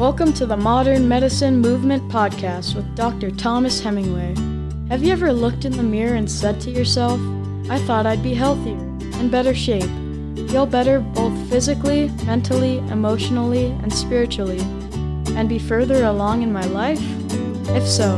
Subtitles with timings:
[0.00, 3.30] Welcome to the Modern Medicine Movement Podcast with Dr.
[3.30, 4.34] Thomas Hemingway.
[4.88, 7.20] Have you ever looked in the mirror and said to yourself,
[7.68, 8.78] I thought I'd be healthier,
[9.20, 9.90] in better shape,
[10.48, 14.60] feel better both physically, mentally, emotionally, and spiritually,
[15.36, 17.02] and be further along in my life?
[17.68, 18.16] If so,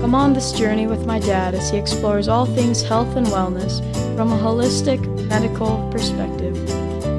[0.00, 3.80] come on this journey with my dad as he explores all things health and wellness
[4.16, 6.56] from a holistic medical perspective,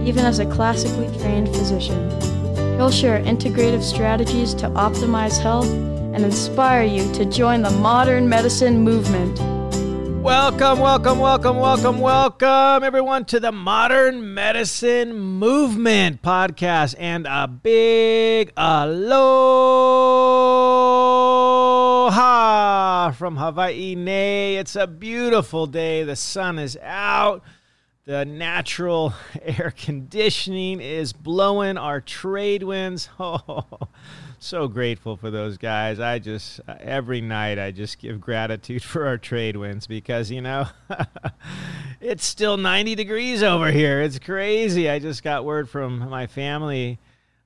[0.07, 2.28] even as a classically trained physician.
[2.79, 8.85] He'll share integrative strategies to optimize health and inspire you to join the modern medicine
[8.85, 9.37] movement.
[10.23, 18.53] Welcome, welcome, welcome, welcome, welcome, everyone, to the Modern Medicine Movement podcast and a big
[18.55, 19.51] aloha
[23.11, 23.95] from Hawaii.
[23.95, 26.05] Nay, it's a beautiful day.
[26.05, 27.43] The sun is out.
[28.09, 29.13] The natural
[29.43, 33.07] air conditioning is blowing our trade winds.
[33.19, 33.67] Oh,
[34.39, 35.99] so grateful for those guys.
[35.99, 40.65] I just, every night, I just give gratitude for our trade winds because, you know,
[42.01, 44.01] it's still 90 degrees over here.
[44.01, 44.89] It's crazy.
[44.89, 46.97] I just got word from my family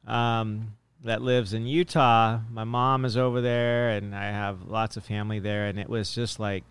[0.08, 2.39] um, that lives in Utah.
[2.50, 6.16] My mom is over there, and I have lots of family there, and it was
[6.16, 6.64] just like,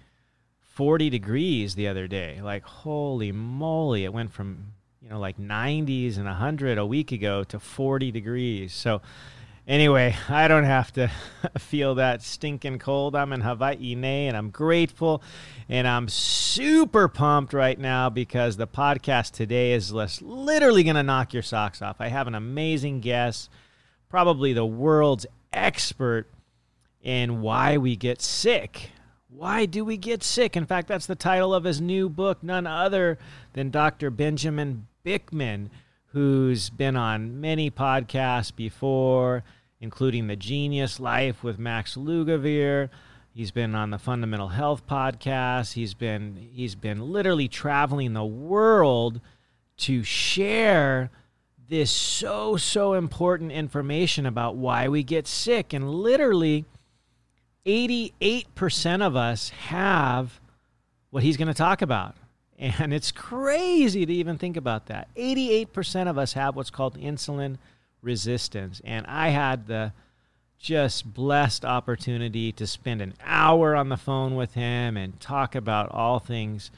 [0.75, 2.41] 40 degrees the other day.
[2.43, 7.45] Like, holy moly, it went from, you know, like 90s and 100 a week ago
[7.45, 8.73] to 40 degrees.
[8.73, 9.03] So,
[9.69, 11.11] anyway, I don't have to
[11.59, 13.15] feel that stinking cold.
[13.15, 15.23] I'm in Hawaii, and I'm grateful.
[15.69, 21.35] And I'm super pumped right now because the podcast today is literally going to knock
[21.35, 21.97] your socks off.
[22.01, 23.51] I have an amazing guest,
[24.09, 26.29] probably the world's expert
[27.03, 28.91] in why we get sick.
[29.35, 30.59] Why Do We Get Sick?
[30.59, 33.19] In fact, that's the title of his new book, none other
[33.55, 34.11] than Dr.
[34.11, 35.71] Benjamin Bikman,
[36.09, 39.43] who's been on many podcasts before,
[39.81, 42.91] including The Genius Life with Max Lugavere.
[43.35, 45.73] He's been on the Fundamental Health podcast.
[45.73, 49.23] He's been he's been literally traveling the world
[49.79, 51.11] to share
[51.71, 56.67] this so so important information about why we get sick and literally
[57.67, 60.41] 88% of us have
[61.11, 62.17] what he's going to talk about.
[62.59, 65.09] And it's crazy to even think about that.
[65.17, 67.59] 88% of us have what's called insulin
[68.03, 68.81] resistance.
[68.85, 69.93] And I had the
[70.59, 75.91] just blessed opportunity to spend an hour on the phone with him and talk about
[75.91, 76.71] all things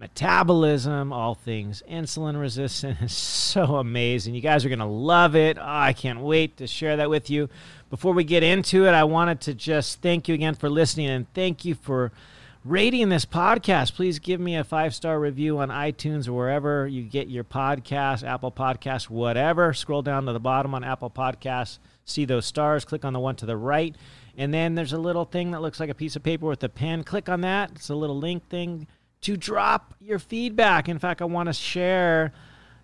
[0.00, 2.98] metabolism, all things insulin resistant.
[3.02, 4.34] It's so amazing.
[4.34, 5.58] You guys are going to love it.
[5.58, 7.48] Oh, I can't wait to share that with you.
[7.90, 11.32] Before we get into it, I wanted to just thank you again for listening and
[11.34, 12.12] thank you for
[12.64, 13.94] rating this podcast.
[13.94, 18.26] Please give me a five star review on iTunes or wherever you get your podcast,
[18.26, 19.74] Apple Podcasts, whatever.
[19.74, 23.36] Scroll down to the bottom on Apple Podcasts, see those stars, click on the one
[23.36, 23.94] to the right.
[24.36, 26.68] And then there's a little thing that looks like a piece of paper with a
[26.68, 27.04] pen.
[27.04, 27.72] Click on that.
[27.72, 28.86] It's a little link thing
[29.22, 30.88] to drop your feedback.
[30.88, 32.32] In fact, I want to share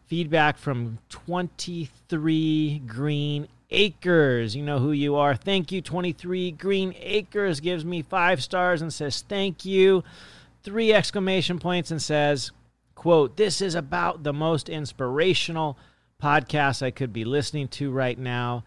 [0.07, 4.55] feedback from 23 Green Acres.
[4.55, 5.35] You know who you are.
[5.35, 10.05] Thank you, 23 Green Acres gives me five stars and says, Thank you.
[10.63, 12.51] Three exclamation points and says,
[12.95, 15.77] quote, This is about the most inspirational
[16.23, 18.65] podcast I could be listening to right now.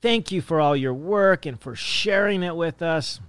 [0.00, 3.20] Thank you for all your work and for sharing it with us.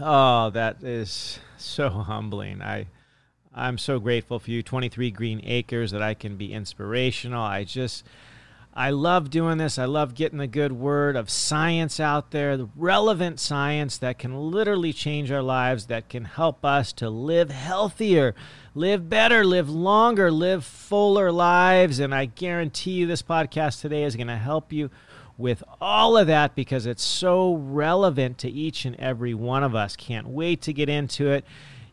[0.00, 2.62] Oh, that is so humbling.
[2.62, 2.86] I
[3.54, 7.42] I'm so grateful for you 23 green acres that I can be inspirational.
[7.42, 8.04] I just
[8.74, 9.76] I love doing this.
[9.76, 14.52] I love getting the good word of science out there, the relevant science that can
[14.52, 18.36] literally change our lives, that can help us to live healthier,
[18.76, 21.98] live better, live longer, live fuller lives.
[21.98, 24.90] And I guarantee you, this podcast today is going to help you
[25.38, 29.96] with all of that because it's so relevant to each and every one of us.
[29.96, 31.44] Can't wait to get into it.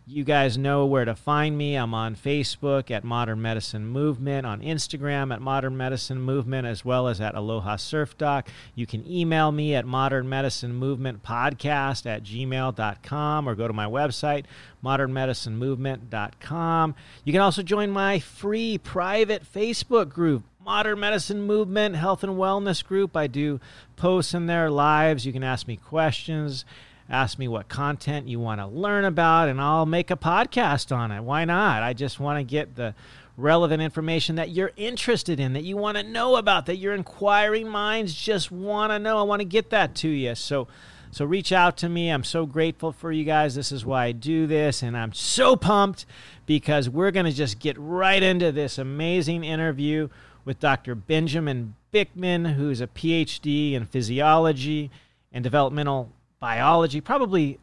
[0.07, 1.75] You guys know where to find me.
[1.75, 7.07] I'm on Facebook at Modern Medicine Movement, on Instagram at Modern Medicine Movement, as well
[7.07, 8.47] as at Aloha Surf Doc.
[8.75, 13.87] You can email me at Modern Medicine Movement Podcast at gmail.com or go to my
[13.87, 14.45] website,
[14.83, 16.95] modernmedicinemovement.com.
[17.23, 22.83] You can also join my free private Facebook group, Modern Medicine Movement Health and Wellness
[22.83, 23.15] Group.
[23.15, 23.59] I do
[23.95, 25.23] posts in there, lives.
[25.23, 26.65] You can ask me questions
[27.09, 31.11] ask me what content you want to learn about, and I'll make a podcast on
[31.11, 31.21] it.
[31.21, 31.83] Why not?
[31.83, 32.95] I just want to get the
[33.37, 37.67] relevant information that you're interested in, that you want to know about, that your inquiring
[37.67, 39.19] minds just want to know.
[39.19, 40.33] I want to get that to you.
[40.35, 40.67] So,
[41.11, 42.09] so reach out to me.
[42.09, 43.53] I'm so grateful for you guys.
[43.53, 46.05] This is why I do this, and I'm so pumped
[46.45, 50.09] because we're going to just get right into this amazing interview
[50.45, 50.95] with Dr.
[50.95, 54.91] Benjamin Bikman, who's a PhD in physiology
[55.33, 57.59] and developmental biology, probably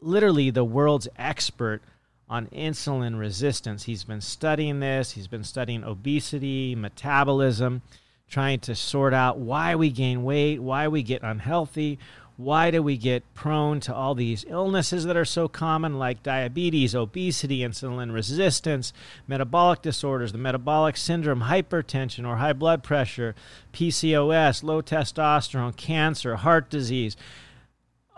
[0.00, 1.80] literally the world's expert
[2.28, 3.84] on insulin resistance.
[3.84, 7.82] He's been studying this, he's been studying obesity, metabolism,
[8.28, 11.98] trying to sort out why we gain weight, why we get unhealthy,
[12.38, 16.94] why do we get prone to all these illnesses that are so common, like diabetes,
[16.94, 18.92] obesity, insulin resistance,
[19.26, 23.34] metabolic disorders, the metabolic syndrome, hypertension or high blood pressure,
[23.72, 27.16] PCOS, low testosterone, cancer, heart disease?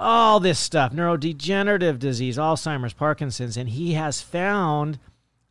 [0.00, 4.98] all this stuff neurodegenerative disease, Alzheimer's, Parkinson's, and he has found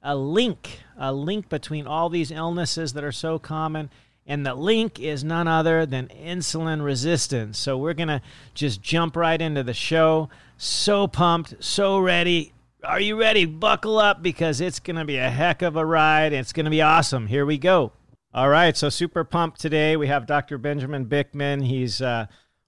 [0.01, 3.91] a link, a link between all these illnesses that are so common.
[4.29, 7.57] And the link is none other than insulin resistance.
[7.57, 8.21] So we're going to
[8.53, 10.29] just jump right into the show.
[10.55, 12.53] So pumped, so ready.
[12.83, 13.45] Are you ready?
[13.45, 16.31] Buckle up because it's going to be a heck of a ride.
[16.31, 17.25] It's going to be awesome.
[17.25, 17.91] Here we go.
[18.31, 19.97] All right, so super pumped today.
[19.97, 20.59] We have Dr.
[20.59, 21.65] Benjamin Bikman.
[21.65, 22.27] He's uh,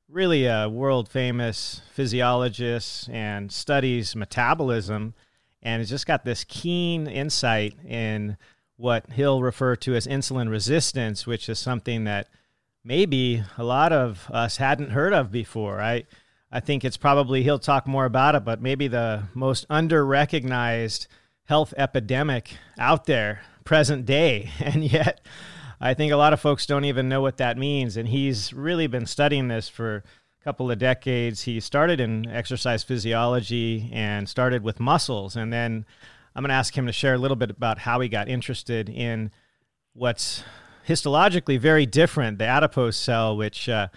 [0.10, 5.14] really a world famous physiologist and studies metabolism
[5.62, 8.38] and has just got this keen insight in
[8.82, 12.28] what he'll refer to as insulin resistance, which is something that
[12.84, 15.80] maybe a lot of us hadn't heard of before.
[15.80, 16.06] I
[16.52, 21.08] I think it's probably he'll talk more about it, but maybe the most under recognized
[21.46, 24.50] health epidemic out there present day.
[24.60, 25.22] And yet
[25.80, 27.98] I think a lot of folks don't even know what that means.
[27.98, 31.44] And he's really been studying this for a couple of decades.
[31.44, 35.36] He started in exercise physiology and started with muscles.
[35.36, 35.86] And then
[36.36, 38.90] I'm going to ask him to share a little bit about how he got interested
[38.90, 39.32] in
[39.94, 40.44] what's
[40.88, 43.88] histologically very different the adipose cell, which uh,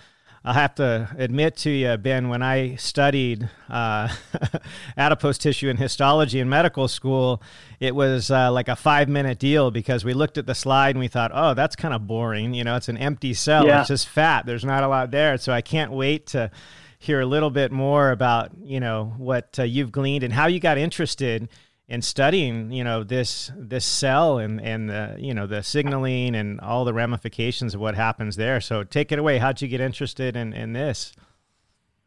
[0.44, 4.08] I'll have to admit to you, Ben, when I studied uh,
[4.96, 7.42] adipose tissue and histology in medical school,
[7.80, 10.98] it was uh, like a five minute deal because we looked at the slide and
[10.98, 12.52] we thought, oh, that's kind of boring.
[12.52, 13.80] You know, it's an empty cell, yeah.
[13.80, 15.38] it's just fat, there's not a lot there.
[15.38, 16.50] So I can't wait to
[16.98, 20.60] hear a little bit more about, you know, what uh, you've gleaned and how you
[20.60, 21.48] got interested
[21.88, 26.60] and studying you know this this cell and and the you know the signaling and
[26.60, 28.60] all the ramifications of what happens there.
[28.60, 29.38] So take it away.
[29.38, 31.12] How'd you get interested in in this?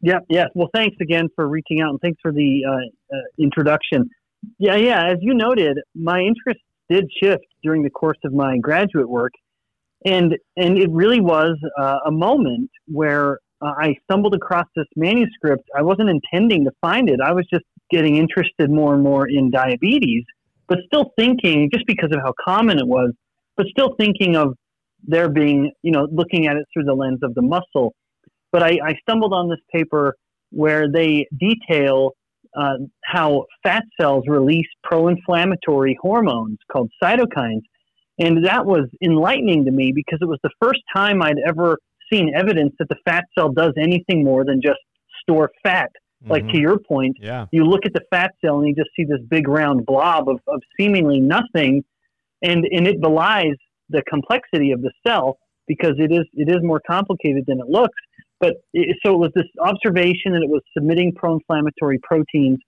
[0.00, 4.10] Yeah yeah well thanks again for reaching out and thanks for the uh, uh, introduction.
[4.58, 5.06] Yeah yeah.
[5.06, 6.60] As you noted my interest
[6.90, 9.32] did shift during the course of my graduate work.
[10.04, 15.68] And and it really was uh, a moment where uh, I stumbled across this manuscript.
[15.76, 17.20] I wasn't intending to find it.
[17.24, 20.24] I was just getting interested more and more in diabetes,
[20.68, 23.12] but still thinking, just because of how common it was,
[23.56, 24.54] but still thinking of
[25.06, 27.94] there being, you know, looking at it through the lens of the muscle.
[28.52, 30.14] But I, I stumbled on this paper
[30.50, 32.12] where they detail
[32.56, 32.74] uh,
[33.04, 37.62] how fat cells release pro inflammatory hormones called cytokines.
[38.18, 41.78] And that was enlightening to me because it was the first time I'd ever
[42.12, 44.78] seen evidence that the fat cell does anything more than just
[45.22, 45.90] store fat.
[46.22, 46.32] Mm-hmm.
[46.32, 46.60] Like to mm-hmm.
[46.60, 47.46] your point, yeah.
[47.52, 50.40] you look at the fat cell and you just see this big round blob of,
[50.48, 51.84] of seemingly nothing,
[52.42, 53.54] and and it belies
[53.88, 55.38] the complexity of the cell
[55.68, 57.96] because it is it is more complicated than it looks.
[58.40, 62.58] But it, so it was this observation that it was submitting pro-inflammatory proteins,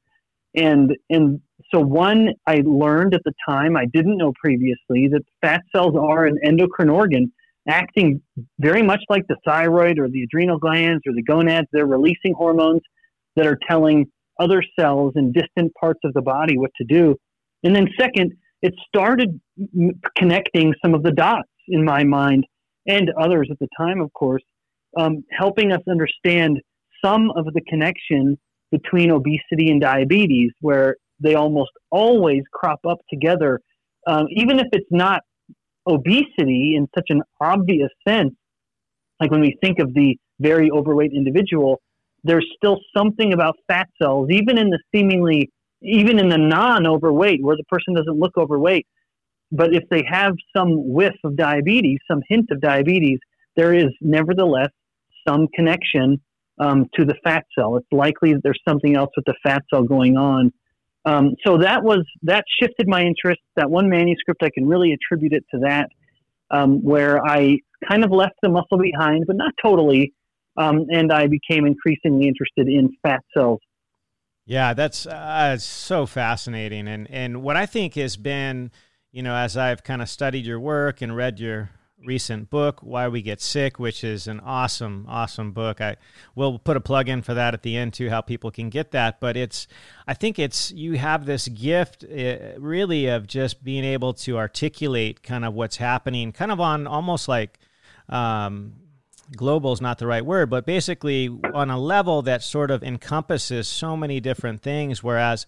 [0.55, 1.41] and and
[1.75, 6.25] so one I learned at the time I didn't know previously that fat cells are
[6.25, 7.33] an endocrine organ
[7.69, 8.23] acting
[8.61, 11.67] very much like the thyroid or the adrenal glands or the gonads.
[11.73, 12.83] They're releasing hormones
[13.37, 14.07] that are telling
[14.39, 17.17] other cells in distant parts of the body what to do.
[17.63, 18.33] And then, second,
[18.63, 19.41] it started
[20.17, 22.47] connecting some of the dots in my mind
[22.87, 24.43] and others at the time, of course,
[24.97, 26.61] um, helping us understand
[27.05, 28.39] some of the connection
[28.71, 33.61] between obesity and diabetes, where they almost always crop up together,
[34.07, 35.23] um, even if it's not
[35.87, 38.35] obesity in such an obvious sense.
[39.21, 41.81] Like when we think of the very overweight individual,
[42.25, 45.51] there's still something about fat cells, even in the seemingly,
[45.83, 48.87] even in the non overweight, where the person doesn't look overweight.
[49.53, 53.19] But if they have some whiff of diabetes, some hint of diabetes,
[53.57, 54.71] there is nevertheless
[55.27, 56.21] some connection
[56.61, 57.77] um, to the fat cell.
[57.77, 60.53] It's likely that there's something else with the fat cell going on.
[61.07, 63.41] Um, so that was that shifted my interest.
[63.57, 65.89] That one manuscript, I can really attribute it to that,
[66.51, 67.57] um, where I
[67.89, 70.13] kind of left the muscle behind, but not totally
[70.57, 73.61] um, and I became increasingly interested in fat cells.
[74.47, 78.71] Yeah, that's uh, so fascinating, and and what I think has been,
[79.13, 81.71] you know, as I've kind of studied your work and read your
[82.05, 85.81] recent book, Why We Get Sick, which is an awesome, awesome book.
[85.81, 85.97] I
[86.35, 88.91] will put a plug in for that at the end too, how people can get
[88.93, 89.21] that.
[89.21, 89.67] But it's,
[90.07, 95.23] I think it's you have this gift, uh, really, of just being able to articulate
[95.23, 97.59] kind of what's happening, kind of on almost like
[98.09, 98.75] um,
[99.37, 103.69] global is not the right word, but basically on a level that sort of encompasses
[103.69, 105.03] so many different things.
[105.03, 105.47] Whereas,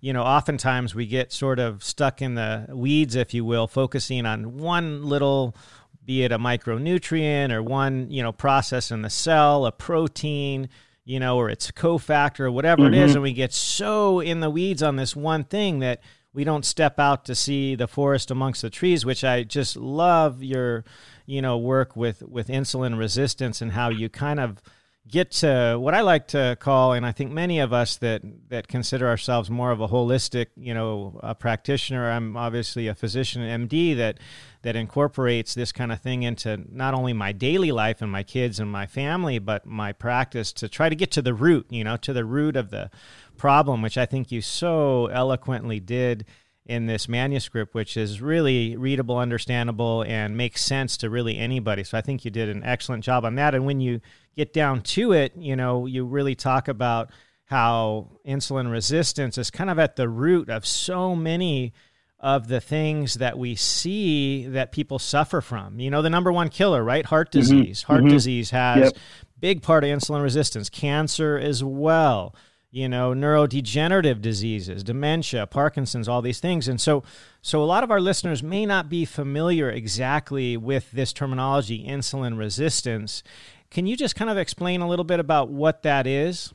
[0.00, 4.26] you know, oftentimes we get sort of stuck in the weeds, if you will, focusing
[4.26, 5.56] on one little,
[6.04, 10.68] be it a micronutrient or one, you know, process in the cell, a protein,
[11.04, 12.94] you know, or it's cofactor or whatever mm-hmm.
[12.94, 13.10] it is.
[13.10, 13.16] Mm-hmm.
[13.16, 16.00] And we get so in the weeds on this one thing that
[16.34, 20.42] we don't step out to see the forest amongst the trees, which I just love
[20.42, 20.84] your
[21.32, 24.60] you know work with with insulin resistance and how you kind of
[25.08, 28.68] get to what I like to call, and I think many of us that that
[28.68, 32.10] consider ourselves more of a holistic, you know, practitioner.
[32.10, 34.18] I'm obviously a physician, MD, that
[34.62, 38.60] that incorporates this kind of thing into not only my daily life and my kids
[38.60, 41.96] and my family, but my practice to try to get to the root, you know,
[41.96, 42.90] to the root of the
[43.36, 46.26] problem, which I think you so eloquently did
[46.64, 51.82] in this manuscript, which is really readable, understandable, and makes sense to really anybody.
[51.82, 53.54] So I think you did an excellent job on that.
[53.54, 54.00] And when you
[54.36, 57.10] get down to it, you know, you really talk about
[57.46, 61.72] how insulin resistance is kind of at the root of so many
[62.20, 65.80] of the things that we see that people suffer from.
[65.80, 67.04] You know, the number one killer, right?
[67.04, 67.40] Heart mm-hmm.
[67.40, 67.80] disease.
[67.80, 67.92] Mm-hmm.
[67.92, 68.12] Heart mm-hmm.
[68.12, 68.92] disease has yep.
[69.40, 72.36] big part of insulin resistance, cancer as well
[72.72, 76.68] you know, neurodegenerative diseases, dementia, Parkinson's, all these things.
[76.68, 77.04] And so,
[77.42, 82.38] so a lot of our listeners may not be familiar exactly with this terminology, insulin
[82.38, 83.22] resistance.
[83.70, 86.54] Can you just kind of explain a little bit about what that is?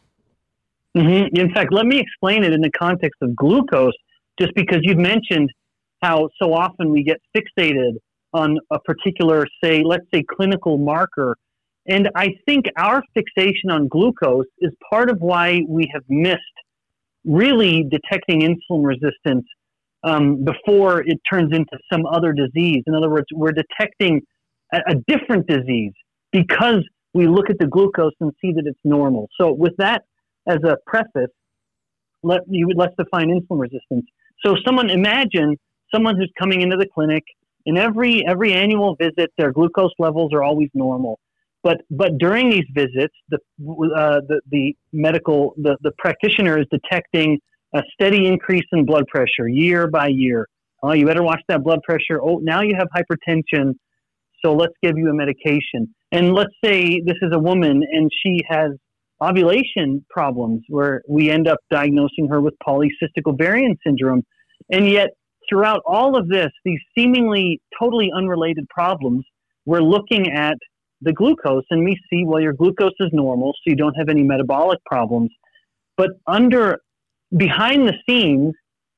[0.98, 1.36] Mm-hmm.
[1.36, 3.94] In fact, let me explain it in the context of glucose,
[4.40, 5.52] just because you've mentioned
[6.02, 7.98] how so often we get fixated
[8.34, 11.38] on a particular, say, let's say, clinical marker
[11.88, 16.42] and I think our fixation on glucose is part of why we have missed
[17.26, 19.46] really detecting insulin resistance
[20.04, 22.84] um, before it turns into some other disease.
[22.88, 24.22] In other words, we're detecting
[24.74, 25.94] a, a different disease
[26.32, 29.28] because we look at the glucose and see that it's normal.
[29.40, 30.04] So, with that
[30.48, 31.32] as a preface,
[32.24, 34.06] let you let's define insulin resistance.
[34.46, 35.58] So, someone imagine
[35.94, 37.24] someone who's coming into the clinic.
[37.66, 41.20] In every every annual visit, their glucose levels are always normal.
[41.68, 43.40] But but during these visits, the
[44.02, 47.40] uh, the, the medical the, the practitioner is detecting
[47.76, 50.48] a steady increase in blood pressure year by year.
[50.82, 52.18] Oh, you better watch that blood pressure.
[52.28, 53.74] Oh, now you have hypertension,
[54.42, 55.94] so let's give you a medication.
[56.14, 58.72] And let's say this is a woman and she has
[59.22, 64.24] ovulation problems, where we end up diagnosing her with polycystic ovarian syndrome,
[64.72, 65.10] and yet
[65.50, 69.26] throughout all of this, these seemingly totally unrelated problems,
[69.66, 70.58] we're looking at
[71.02, 74.24] the glucose, and we see, well, your glucose is normal, so you don't have any
[74.24, 75.30] metabolic problems.
[75.96, 76.80] But under,
[77.36, 78.54] behind the scenes,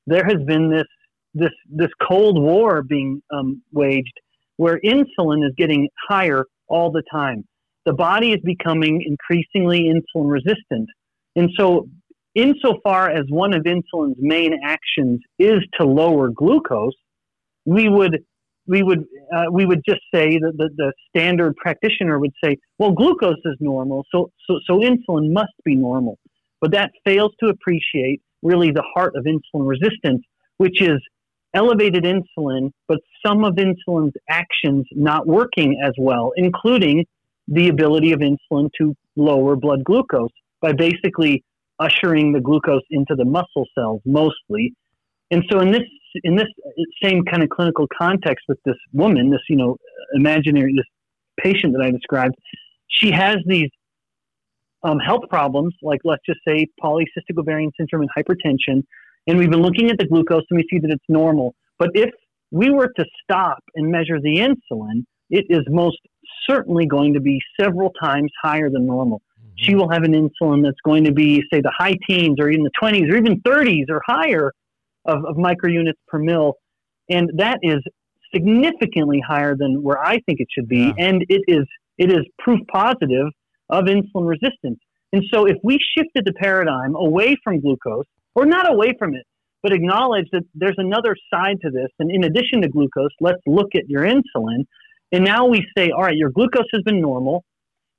[0.08, 0.88] there has been this
[1.36, 4.14] this this cold war being um, waged,
[4.58, 7.44] where insulin is getting higher all the time.
[7.86, 10.90] The body is becoming increasingly insulin resistant,
[11.36, 11.88] and so
[12.36, 16.94] insofar as one of insulin's main actions is to lower glucose,
[17.66, 18.24] we would
[18.70, 19.04] we would
[19.36, 23.58] uh, we would just say that the, the standard practitioner would say, well, glucose is
[23.60, 26.18] normal, so so so insulin must be normal,
[26.62, 30.22] but that fails to appreciate really the heart of insulin resistance,
[30.58, 31.00] which is
[31.54, 37.06] elevated insulin, but some of insulin's actions not working as well, including
[37.48, 40.30] the ability of insulin to lower blood glucose
[40.62, 41.44] by basically
[41.80, 44.74] ushering the glucose into the muscle cells mostly.
[45.32, 45.82] And so in this
[46.24, 46.48] in this
[47.04, 49.78] same kind of clinical context with this woman, this you know
[50.14, 50.86] imaginary this
[51.44, 52.36] patient that I described,
[52.88, 53.70] she has these
[54.84, 58.84] um, health problems like let's just say polycystic ovarian syndrome and hypertension,
[59.28, 61.56] and we've been looking at the glucose and we see that it's normal.
[61.78, 62.10] But if
[62.52, 66.00] we were to stop and measure the insulin, it is most
[66.50, 69.22] certainly going to be several times higher than normal.
[69.40, 69.52] Mm-hmm.
[69.58, 72.64] She will have an insulin that's going to be, say, the high teens or even
[72.64, 74.52] the 20s or even 30s or higher
[75.06, 76.56] of, of microunits per mil,
[77.10, 77.80] and that is
[78.34, 80.94] significantly higher than where I think it should be, yeah.
[80.98, 81.66] and it is
[81.98, 83.28] it is proof positive
[83.70, 84.80] of insulin resistance.
[85.12, 89.26] And so, if we shifted the paradigm away from glucose, or not away from it,
[89.64, 93.70] but acknowledge that there's another side to this, and in addition to glucose, let's look
[93.76, 94.66] at your insulin.
[95.12, 97.44] And now we say, all right, your glucose has been normal,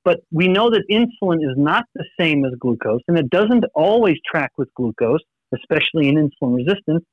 [0.04, 4.16] but we know that insulin is not the same as glucose, and it doesn't always
[4.30, 5.20] track with glucose
[5.54, 7.04] especially in insulin resistance.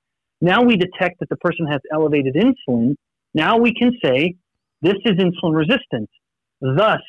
[0.41, 2.95] Now we detect that the person has elevated insulin.
[3.33, 4.35] Now we can say
[4.81, 6.09] this is insulin resistance.
[6.61, 7.01] Thus,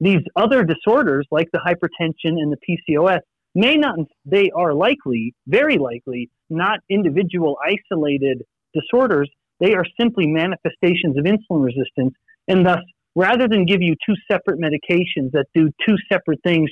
[0.00, 3.20] these other disorders like the hypertension and the PCOS
[3.54, 8.42] may not, they are likely, very likely, not individual isolated
[8.74, 9.30] disorders.
[9.60, 12.14] They are simply manifestations of insulin resistance.
[12.48, 12.80] And thus,
[13.14, 16.70] rather than give you two separate medications that do two separate things,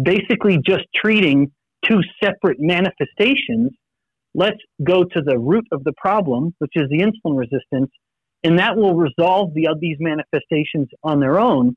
[0.00, 1.50] basically just treating
[1.86, 3.70] two separate manifestations,
[4.34, 7.90] let's go to the root of the problem, which is the insulin resistance,
[8.42, 11.76] and that will resolve the, these manifestations on their own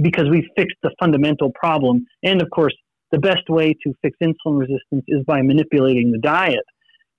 [0.00, 2.06] because we fixed the fundamental problem.
[2.22, 2.74] And of course,
[3.10, 6.64] the best way to fix insulin resistance is by manipulating the diet.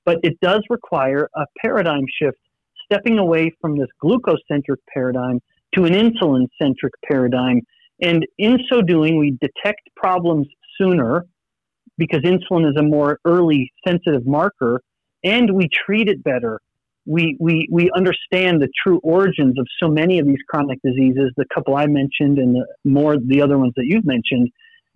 [0.05, 2.37] But it does require a paradigm shift,
[2.85, 5.39] stepping away from this glucose centric paradigm
[5.75, 7.61] to an insulin centric paradigm.
[8.01, 11.25] And in so doing, we detect problems sooner
[11.97, 14.81] because insulin is a more early sensitive marker,
[15.23, 16.59] and we treat it better.
[17.05, 21.45] We, we, we understand the true origins of so many of these chronic diseases, the
[21.53, 24.49] couple I mentioned and the more the other ones that you've mentioned.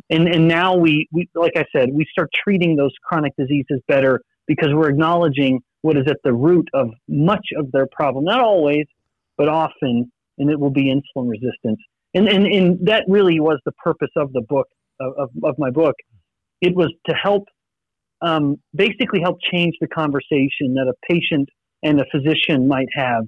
[0.10, 4.22] And, and now we, we, like I said, we start treating those chronic diseases better
[4.48, 8.24] because we're acknowledging what is at the root of much of their problem.
[8.24, 8.86] Not always,
[9.38, 11.80] but often, and it will be insulin resistance.
[12.13, 14.68] And, and, and that really was the purpose of the book,
[15.00, 15.96] of, of my book.
[16.61, 17.45] It was to help,
[18.21, 21.49] um, basically help change the conversation that a patient
[21.83, 23.25] and a physician might have,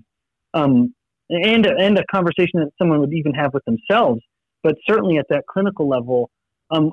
[0.53, 0.93] um,
[1.29, 4.21] and, and a conversation that someone would even have with themselves.
[4.63, 6.29] But certainly at that clinical level,
[6.71, 6.91] um,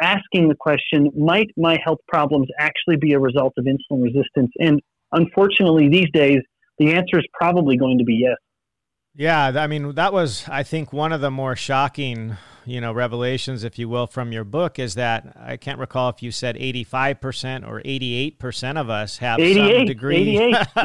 [0.00, 4.50] asking the question, might my health problems actually be a result of insulin resistance?
[4.58, 4.80] And
[5.12, 6.38] unfortunately, these days,
[6.78, 8.36] the answer is probably going to be yes.
[9.14, 12.36] Yeah, I mean, that was, I think, one of the more shocking,
[12.70, 16.22] you know, revelations, if you will, from your book is that I can't recall if
[16.22, 20.36] you said 85% or 88% of us have some degree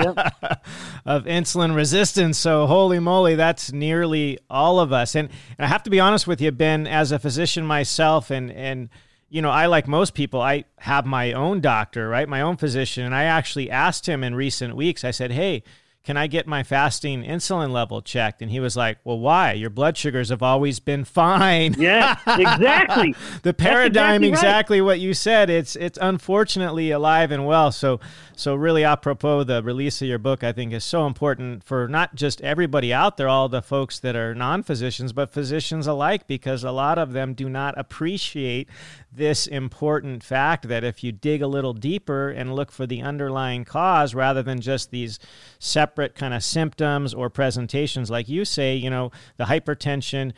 [1.05, 2.39] of insulin resistance.
[2.39, 5.15] So, holy moly, that's nearly all of us.
[5.15, 8.51] And, and I have to be honest with you, Ben, as a physician myself, and,
[8.51, 8.89] and,
[9.29, 12.27] you know, I, like most people, I have my own doctor, right?
[12.27, 13.05] My own physician.
[13.05, 15.63] And I actually asked him in recent weeks, I said, hey,
[16.05, 18.43] can I get my fasting insulin level checked?
[18.43, 19.53] And he was like, Well, why?
[19.53, 21.75] Your blood sugars have always been fine.
[21.85, 23.13] Yeah, exactly.
[23.43, 24.85] the paradigm, exactly, exactly right.
[24.85, 25.49] what you said.
[25.49, 27.71] It's it's unfortunately alive and well.
[27.71, 27.99] So
[28.35, 32.15] so really apropos the release of your book, I think is so important for not
[32.15, 36.71] just everybody out there, all the folks that are non-physicians, but physicians alike, because a
[36.71, 38.67] lot of them do not appreciate
[39.15, 43.65] this important fact that if you dig a little deeper and look for the underlying
[43.65, 45.19] cause rather than just these
[45.59, 50.33] separate kind of symptoms or presentations like you say you know the hypertension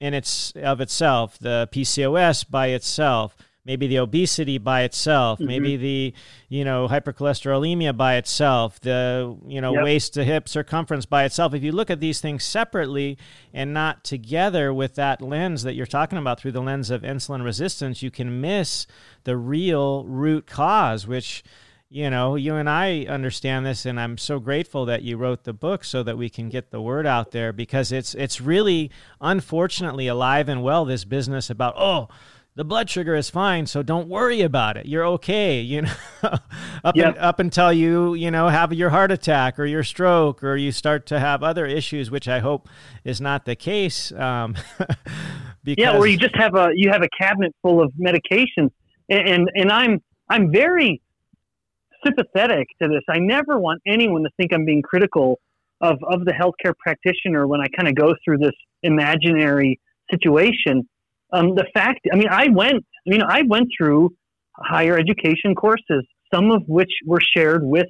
[0.00, 5.48] in its of itself the PCOS by itself maybe the obesity by itself, mm-hmm.
[5.48, 6.14] maybe the
[6.48, 9.84] you know hypercholesterolemia by itself, the you know yep.
[9.84, 11.54] waist to hip circumference by itself.
[11.54, 13.18] If you look at these things separately
[13.52, 17.44] and not together with that lens that you're talking about through the lens of insulin
[17.44, 18.86] resistance, you can miss
[19.24, 21.42] the real root cause, which
[21.90, 25.52] you know, you and I understand this, and I'm so grateful that you wrote the
[25.52, 30.08] book so that we can get the word out there because it's it's really unfortunately
[30.08, 32.08] alive and well this business about oh
[32.56, 34.86] the blood sugar is fine, so don't worry about it.
[34.86, 35.92] You're okay, you know,
[36.84, 37.16] up yep.
[37.18, 41.06] up until you you know have your heart attack or your stroke or you start
[41.06, 42.68] to have other issues, which I hope
[43.04, 44.12] is not the case.
[44.12, 44.54] Um,
[45.64, 48.70] because, yeah, or you just have a you have a cabinet full of medications,
[49.08, 51.00] and, and and I'm I'm very
[52.04, 53.02] sympathetic to this.
[53.08, 55.40] I never want anyone to think I'm being critical
[55.80, 60.88] of of the healthcare practitioner when I kind of go through this imaginary situation
[61.34, 64.14] um, the fact, I mean, I went, I mean, I went through
[64.56, 67.86] higher education courses, some of which were shared with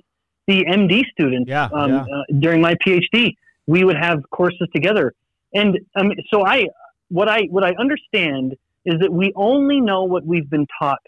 [0.46, 2.00] the MD students yeah, um, yeah.
[2.02, 3.34] Uh, during my PhD.
[3.66, 5.14] We would have courses together,
[5.54, 6.66] and um, so I,
[7.08, 8.54] what I, what I understand
[8.84, 11.00] is that we only know what we've been taught,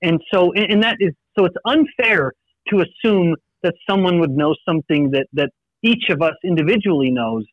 [0.00, 2.32] and so, and, and that is, so it's unfair
[2.68, 5.50] to assume that someone would know something that that
[5.82, 7.44] each of us individually knows.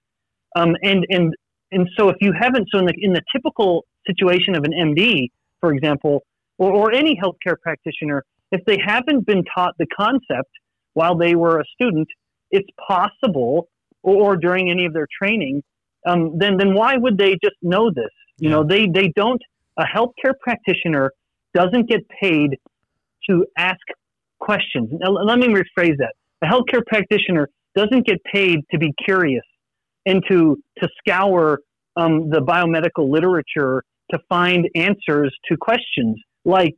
[0.55, 1.33] Um, and and
[1.71, 5.29] and so if you haven't, so in the in the typical situation of an MD,
[5.59, 6.23] for example,
[6.57, 10.51] or, or any healthcare practitioner, if they haven't been taught the concept
[10.93, 12.07] while they were a student,
[12.51, 13.69] it's possible,
[14.03, 15.63] or, or during any of their training,
[16.05, 18.09] um, then then why would they just know this?
[18.37, 18.55] You yeah.
[18.55, 19.41] know, they they don't.
[19.77, 21.11] A healthcare practitioner
[21.53, 22.57] doesn't get paid
[23.29, 23.79] to ask
[24.39, 24.89] questions.
[24.91, 26.13] Now, let me rephrase that.
[26.41, 29.43] A healthcare practitioner doesn't get paid to be curious
[30.05, 31.59] and to to scour
[31.95, 36.75] um, the biomedical literature to find answers to questions like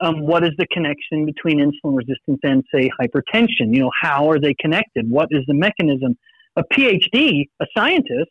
[0.00, 3.74] um, what is the connection between insulin resistance and say hypertension?
[3.74, 5.08] You know how are they connected?
[5.08, 6.16] What is the mechanism?
[6.56, 8.30] A phd a scientist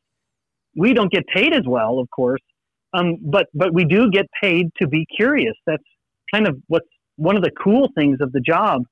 [0.75, 2.41] we don't get paid as well of course
[2.93, 5.55] um, but but we do get paid to be curious.
[5.65, 5.83] That's
[6.33, 8.83] kind of what's one of the cool things of the job.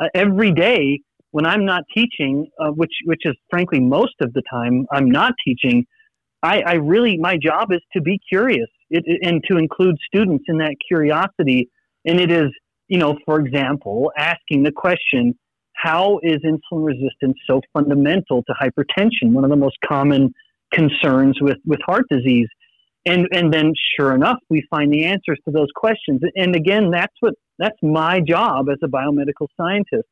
[0.00, 1.00] Uh, every day
[1.32, 5.32] when i'm not teaching uh, which which is frankly most of the time i'm not
[5.44, 5.84] teaching
[6.42, 10.58] I, I really, my job is to be curious it, and to include students in
[10.58, 11.68] that curiosity.
[12.04, 12.48] And it is,
[12.88, 15.34] you know, for example, asking the question,
[15.74, 20.32] how is insulin resistance so fundamental to hypertension, one of the most common
[20.72, 22.48] concerns with, with heart disease?
[23.06, 26.20] And, and then sure enough, we find the answers to those questions.
[26.34, 30.08] And again, that's what, that's my job as a biomedical scientist.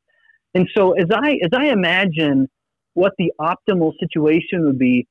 [0.54, 2.48] And so as I, as I imagine
[2.94, 5.06] what the optimal situation would be,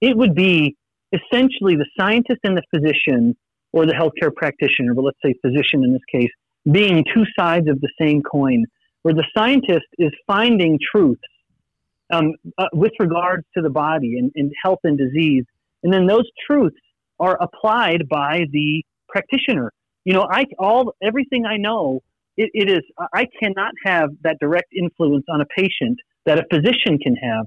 [0.00, 0.76] it would be
[1.12, 3.36] essentially the scientist and the physician
[3.72, 6.30] or the healthcare practitioner, but let's say physician in this case,
[6.70, 8.64] being two sides of the same coin,
[9.02, 11.20] where the scientist is finding truths
[12.12, 15.44] um, uh, with regards to the body and, and health and disease,
[15.82, 16.76] and then those truths
[17.18, 19.72] are applied by the practitioner.
[20.04, 22.00] You know, I all everything I know,
[22.36, 26.98] it, it is I cannot have that direct influence on a patient that a physician
[26.98, 27.46] can have,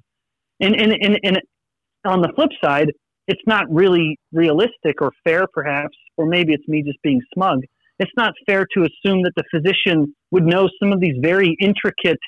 [0.59, 1.41] and and and, and
[2.05, 2.91] on the flip side,
[3.27, 7.61] it's not really realistic or fair, perhaps, or maybe it's me just being smug.
[7.99, 12.19] It's not fair to assume that the physician would know some of these very intricate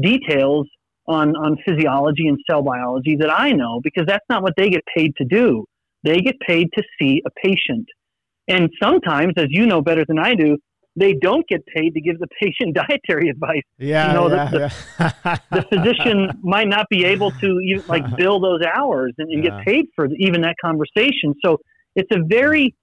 [0.00, 0.66] details
[1.06, 4.82] on, on physiology and cell biology that I know because that's not what they get
[4.94, 5.64] paid to do.
[6.04, 7.86] They get paid to see a patient.
[8.48, 10.58] And sometimes, as you know better than I do,
[10.98, 13.62] they don't get paid to give the patient dietary advice.
[13.78, 15.38] Yeah, you know, yeah, the, yeah.
[15.50, 19.50] the, physician might not be able to even like bill those hours and, and Yeah.
[19.50, 21.34] get paid for even that conversation.
[21.44, 21.58] So
[21.94, 22.74] it's a very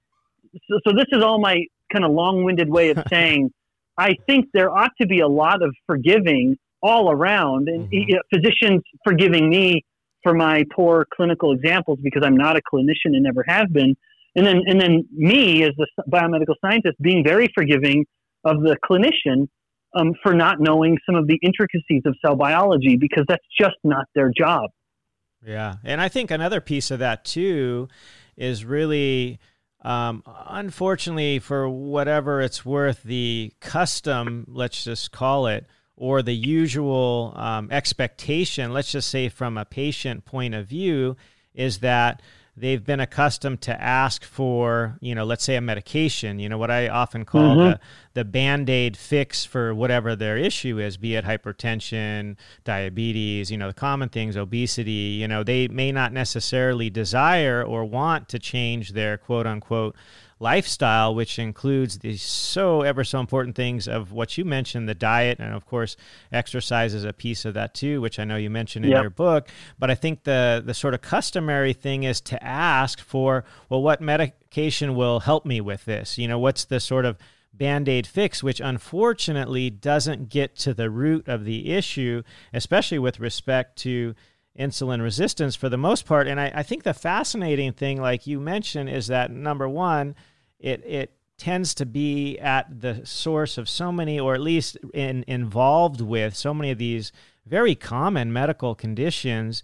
[0.70, 1.58] so, so this is all my
[1.92, 3.52] kind of long-winded way of saying
[3.98, 8.16] I think there ought to be a lot of forgiving all around, and Mhm.
[8.16, 9.84] uh, physicians forgiving me
[10.22, 13.96] for my poor clinical examples because I'm not a clinician and never have been
[14.36, 18.06] and then and then me as the biomedical scientist being very forgiving
[18.44, 19.48] of the clinician
[19.96, 24.06] um, for not knowing some of the intricacies of cell biology because that's just not
[24.14, 24.70] their job.
[25.46, 25.76] Yeah.
[25.84, 27.88] And I think another piece of that too
[28.36, 29.40] is really
[29.82, 37.34] um, unfortunately for whatever it's worth, the custom, let's just call it, or the usual
[37.36, 41.16] um, expectation, let's just say from a patient point of view,
[41.54, 42.22] is that
[42.58, 46.72] they've been accustomed to ask for, you know, let's say a medication, you know, what
[46.72, 47.64] I often call Mhm.
[47.74, 47.80] the,
[48.14, 53.68] the band aid fix for whatever their issue is, be it hypertension, diabetes, you know,
[53.68, 58.94] the common things, obesity, you know, they may not necessarily desire or want to change
[58.94, 59.96] their quote unquote
[60.40, 65.40] lifestyle, which includes these so ever so important things of what you mentioned, the diet,
[65.40, 65.96] and of course,
[66.32, 69.02] exercise is a piece of that too, which I know you mentioned in Yep.
[69.02, 69.48] your book.
[69.80, 74.02] But I think the the sort of customary thing is to ask for, well, what
[74.02, 76.18] medication will help me with this?
[76.18, 77.18] You know, what's the sort of
[77.54, 82.22] band aid fix, which unfortunately doesn't get to the root of the issue,
[82.54, 84.14] especially with respect to
[84.58, 86.28] insulin resistance for the most part.
[86.28, 90.16] And I, I think the fascinating thing, like you mentioned, is that number one,
[90.60, 95.26] it it tends to be at the source of so many, or at least in,
[95.28, 97.12] involved with so many of these
[97.46, 99.62] very common medical conditions,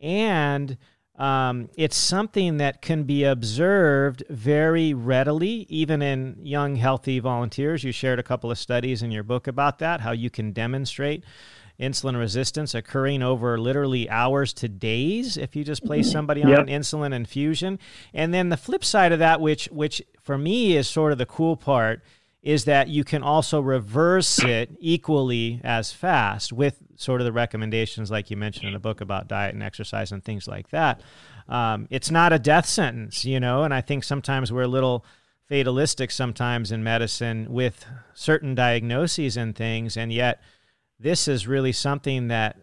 [0.00, 0.78] and
[1.16, 7.84] um, it's something that can be observed very readily, even in young, healthy volunteers.
[7.84, 11.22] You shared a couple of studies in your book about that, how you can demonstrate
[11.80, 16.58] insulin resistance occurring over literally hours to days if you just place somebody on Yep.
[16.60, 17.78] an insulin infusion.
[18.12, 21.26] And then the flip side of that, which which for me is sort of the
[21.26, 22.02] cool part,
[22.42, 28.10] is that you can also reverse it equally as fast with sort of the recommendations
[28.10, 31.00] like you mentioned in the book about diet and exercise and things like that.
[31.48, 35.04] Um, it's not a death sentence, you know, and I think sometimes we're a little
[35.48, 40.40] fatalistic sometimes in medicine with certain diagnoses and things, and yet
[41.00, 42.56] this is really something that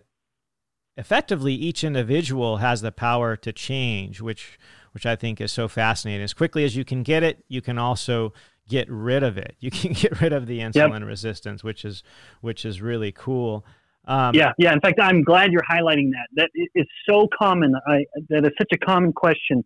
[0.96, 4.60] effectively each individual has the power to change, which
[4.94, 6.24] which I think is so fascinating.
[6.24, 8.34] As quickly as you can get it, you can also
[8.68, 9.56] get rid of it.
[9.60, 12.04] You can get rid of the insulin resistance, which is
[12.42, 13.66] which is really cool.
[14.06, 14.72] Um, yeah, yeah.
[14.72, 16.28] In fact, I'm glad you're highlighting that.
[16.36, 17.76] That is so common.
[17.88, 19.66] I, that is such a common question.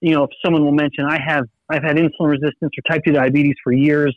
[0.00, 3.12] You know, if someone will mention, I have I've had insulin resistance or type two
[3.12, 4.16] diabetes for years.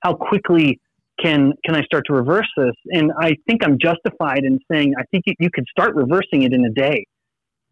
[0.00, 0.80] How quickly
[1.20, 2.74] can can I start to reverse this?
[2.90, 6.52] And I think I'm justified in saying I think you, you could start reversing it
[6.52, 7.06] in a day.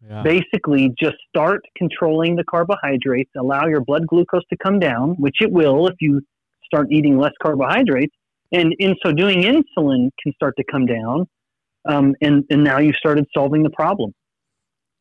[0.07, 0.23] yeah.
[0.23, 3.31] Basically, just start controlling the carbohydrates.
[3.37, 6.21] Allow your blood glucose to come down, which it will if you
[6.65, 8.15] start eating less carbohydrates.
[8.51, 11.27] And in so doing, insulin can start to come down.
[11.89, 14.13] Um, and, and now you've started solving the problem.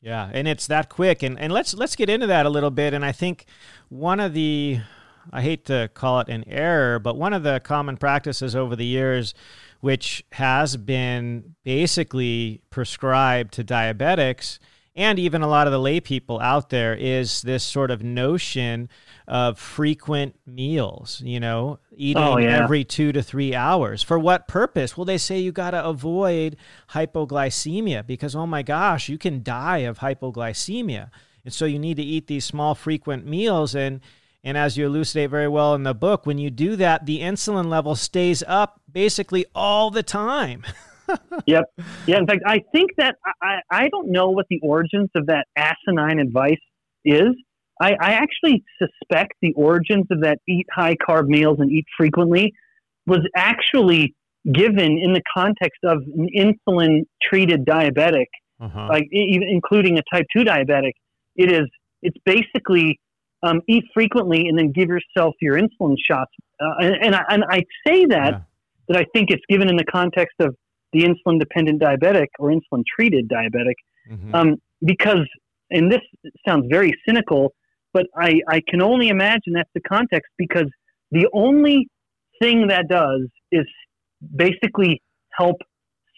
[0.00, 1.22] Yeah, and it's that quick.
[1.22, 2.92] And and let's let's get into that a little bit.
[2.92, 3.46] And I think
[3.88, 4.80] one of the
[5.30, 8.86] I hate to call it an error, but one of the common practices over the
[8.86, 9.34] years,
[9.80, 14.58] which has been basically prescribed to diabetics,
[14.94, 18.90] and even a lot of the lay people out there is this sort of notion
[19.26, 22.62] of frequent meals, you know, eating oh, yeah.
[22.62, 24.02] every two to three hours.
[24.02, 24.96] For what purpose?
[24.96, 26.56] Well, they say you got to avoid
[26.90, 31.10] hypoglycemia because, oh my gosh, you can die of hypoglycemia.
[31.44, 33.74] And so you need to eat these small, frequent meals.
[33.74, 34.00] And,
[34.44, 37.66] and as you elucidate very well in the book, when you do that, the insulin
[37.66, 40.64] level stays up basically all the time.
[41.46, 41.64] yep.
[42.06, 42.18] Yeah.
[42.18, 46.18] In fact, I think that I, I don't know what the origins of that asinine
[46.18, 46.60] advice
[47.04, 47.34] is.
[47.80, 52.52] I, I actually suspect the origins of that eat high carb meals and eat frequently
[53.06, 54.14] was actually
[54.52, 58.26] given in the context of an insulin treated diabetic,
[58.60, 58.88] uh-huh.
[58.88, 60.92] like even including a type 2 diabetic.
[61.36, 61.68] It is,
[62.02, 62.98] it's basically
[63.42, 66.32] um, eat frequently and then give yourself your insulin shots.
[66.60, 68.40] Uh, and, and, I, and I say that, yeah.
[68.88, 70.54] that I think it's given in the context of
[70.92, 73.74] the insulin dependent diabetic or insulin treated diabetic.
[74.10, 74.34] Mm-hmm.
[74.34, 75.26] Um, because,
[75.70, 76.00] and this
[76.46, 77.52] sounds very cynical,
[77.92, 80.68] but I, I can only imagine that's the context because
[81.10, 81.88] the only
[82.40, 83.66] thing that does is
[84.36, 85.02] basically
[85.36, 85.56] help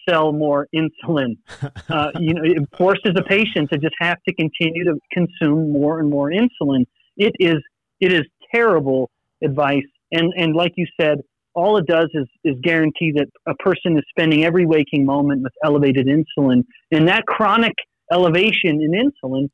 [0.07, 1.37] sell more insulin.
[1.87, 5.99] Uh, you know, it forces a patient to just have to continue to consume more
[5.99, 6.83] and more insulin.
[7.17, 7.57] It is
[7.99, 8.23] it is
[8.53, 9.09] terrible
[9.43, 11.19] advice, and and like you said,
[11.55, 15.53] all it does is, is guarantee that a person is spending every waking moment with
[15.63, 16.63] elevated insulin.
[16.91, 17.73] And that chronic
[18.11, 19.49] elevation in insulin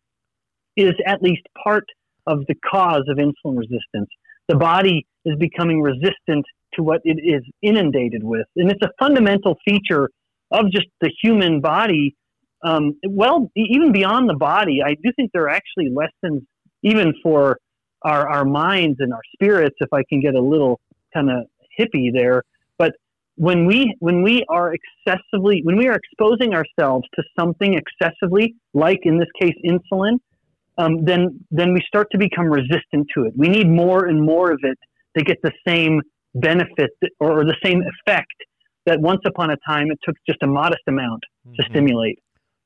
[0.75, 1.85] is at least part
[2.27, 4.09] of the cause of insulin resistance.
[4.47, 8.47] The body is becoming resistant to what it is inundated with.
[8.55, 10.09] And it's a fundamental feature
[10.51, 12.15] of just the human body.
[12.63, 16.43] Um, well, even beyond the body, I do think there are actually lessons
[16.83, 17.57] even for
[18.03, 20.79] our, our minds and our spirits, if I can get a little
[21.13, 21.45] kind of
[21.79, 22.43] hippie there.
[22.77, 22.93] But
[23.35, 28.99] when we when we are excessively when we are exposing ourselves to something excessively, like
[29.03, 30.17] in this case insulin,
[30.77, 33.33] um, then then we start to become resistant to it.
[33.37, 34.77] We need more and more of it
[35.17, 36.01] to get the same
[36.35, 38.33] benefit or, the same effect
[38.85, 41.55] that once upon a time it took just a modest amount mm-hmm.
[41.55, 42.19] to stimulate.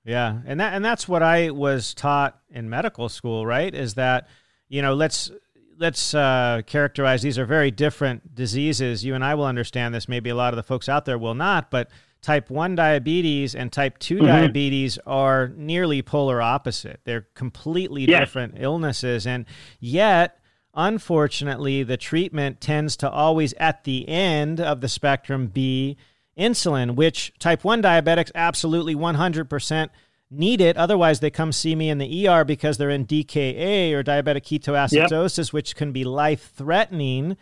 [0.05, 3.73] Yeah, and that and that's what I was taught in medical school, right?
[3.73, 4.29] Is that
[4.69, 5.31] you know let's
[5.77, 9.03] let's uh, characterize these are very different diseases.
[9.03, 10.07] You and I will understand this.
[10.07, 11.89] Maybe a lot of the folks out there will not, but
[12.21, 14.25] type 1 diabetes and type 2 mm-hmm.
[14.25, 16.99] diabetes are nearly polar opposite.
[17.03, 18.19] They're completely yes.
[18.19, 19.27] different illnesses.
[19.27, 19.45] And
[19.79, 20.39] yet,
[20.73, 25.97] unfortunately, the treatment tends to always, at the end of the spectrum, be
[26.37, 29.89] insulin, which type 1 diabetics absolutely 100%
[30.29, 30.77] need it.
[30.77, 35.47] Otherwise, they come see me in the ER because they're in DKA or diabetic ketoacidosis,
[35.47, 35.53] yep.
[35.53, 37.37] which can be life threatening.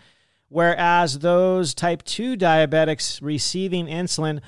[0.49, 4.41] Whereas those type 2 diabetics receiving insulin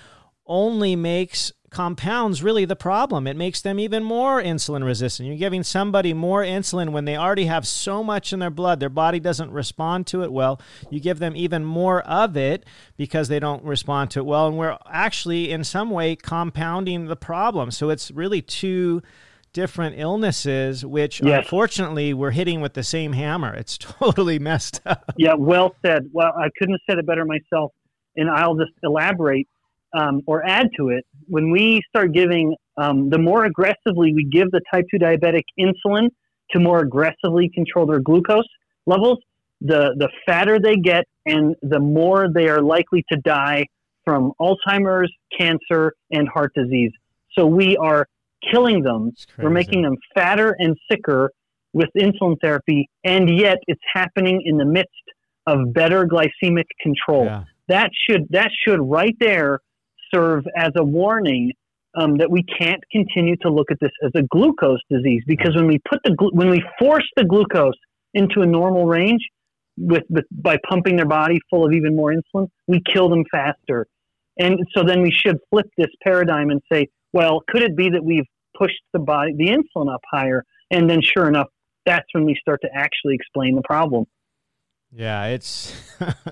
[0.46, 3.28] only makes compounds really the problem.
[3.28, 5.28] It makes them even more insulin resistant.
[5.28, 8.88] You're giving somebody more insulin when they already have so much in their blood, their
[8.88, 10.62] body doesn't respond to it well.
[10.90, 14.48] You give them even more of it because they don't respond to it well.
[14.48, 17.72] And we're actually, in some way, compounding the problem.
[17.72, 19.04] So it's really two
[19.52, 21.40] different illnesses, which yes.
[21.40, 23.54] unfortunately we're hitting with the same hammer.
[23.54, 25.12] It's totally messed up.
[25.18, 26.10] Yeah, well said.
[26.14, 27.74] Well, I couldn't have said it better myself.
[28.16, 29.50] And I'll just elaborate
[29.96, 34.52] um, or add to it, when we start giving, um, the more aggressively we give
[34.52, 36.10] the type 2 diabetic insulin
[36.52, 38.48] to more aggressively control their glucose
[38.86, 39.20] levels,
[39.62, 43.66] the, the fatter they get and the more they are likely to die
[44.04, 46.92] from Alzheimer's, cancer, and heart disease.
[47.38, 48.08] So we are
[48.52, 49.12] killing them.
[49.38, 51.32] We're making them fatter and sicker
[51.74, 54.92] with insulin therapy, and yet it's happening in the midst
[55.48, 57.26] of better glycemic control.
[57.26, 57.44] Yeah.
[57.68, 59.60] That should that should right there
[60.16, 61.52] serve as a warning
[61.98, 65.68] um, that we can't continue to look at this as a glucose disease because when
[65.68, 67.76] we put the when we force the glucose
[68.14, 69.22] into a normal range
[69.78, 73.88] with, with by pumping their body full of even more insulin, we kill them faster.
[74.38, 78.04] And so then we should flip this paradigm and say, well, could it be that
[78.04, 78.26] we've
[78.58, 80.44] pushed the body the insulin up higher?
[80.72, 81.48] And then sure enough,
[81.86, 84.06] that's when we start to actually explain the problem.
[84.96, 85.76] Yeah, it's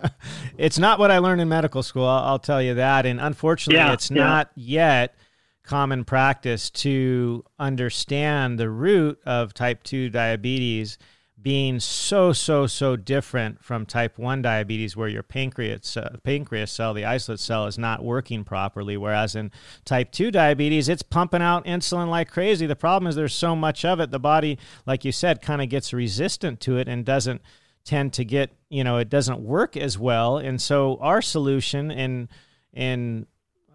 [0.58, 2.06] it's not what I learned in medical school.
[2.06, 4.24] I'll, I'll tell you that, and unfortunately, yeah, it's yeah.
[4.24, 5.16] not yet
[5.64, 10.98] common practice to understand the root of type two diabetes
[11.42, 16.94] being so so so different from type 1 diabetes where your pancreas uh, pancreas cell
[16.94, 19.52] the islet cell is not working properly whereas in
[19.84, 23.84] type 2 diabetes it's pumping out insulin like crazy the problem is there's so much
[23.84, 27.42] of it the body like you said kind of gets resistant to it and doesn't
[27.86, 30.38] tend to get you know it doesn't work as well.
[30.38, 32.28] And so our solution and
[32.74, 33.28] and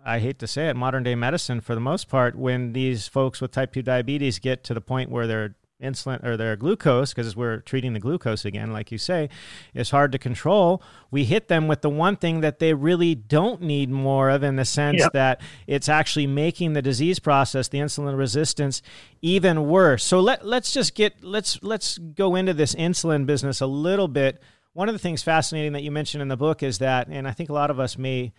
[0.05, 3.41] I hate to say it, modern day medicine for the most part, when these folks
[3.41, 7.37] with type 2 diabetes get to the point where they're insulin or their glucose because
[7.37, 9.29] we're treating the glucose again like you say
[9.75, 10.83] is hard to control.
[11.11, 14.57] We hit them with the one thing that they really don't need more of in
[14.57, 15.13] the sense yep.
[15.13, 18.83] that it's actually making the disease process the insulin resistance
[19.23, 20.05] even worse.
[20.05, 24.43] So let, let's just get let's let's go into this insulin business a little bit.
[24.73, 27.33] One of the things fascinating that you mentioned in the book is that and i
[27.33, 28.33] think a lot of us may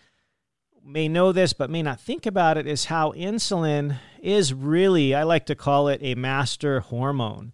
[0.90, 5.24] may know this but may not think about it is how insulin is really, I
[5.24, 7.54] like to call it a master hormone.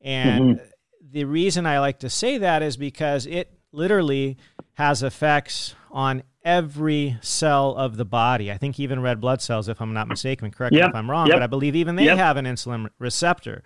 [0.00, 0.64] And mm-hmm.
[1.10, 4.36] the reason I like to say that is because it literally
[4.74, 8.52] has effects on every cell of the body.
[8.52, 10.82] I think even red blood cells, if I'm not mistaken, correct yep.
[10.82, 11.36] me if I'm wrong, yep.
[11.36, 12.18] but I believe even they yep.
[12.18, 13.62] have an insulin receptor.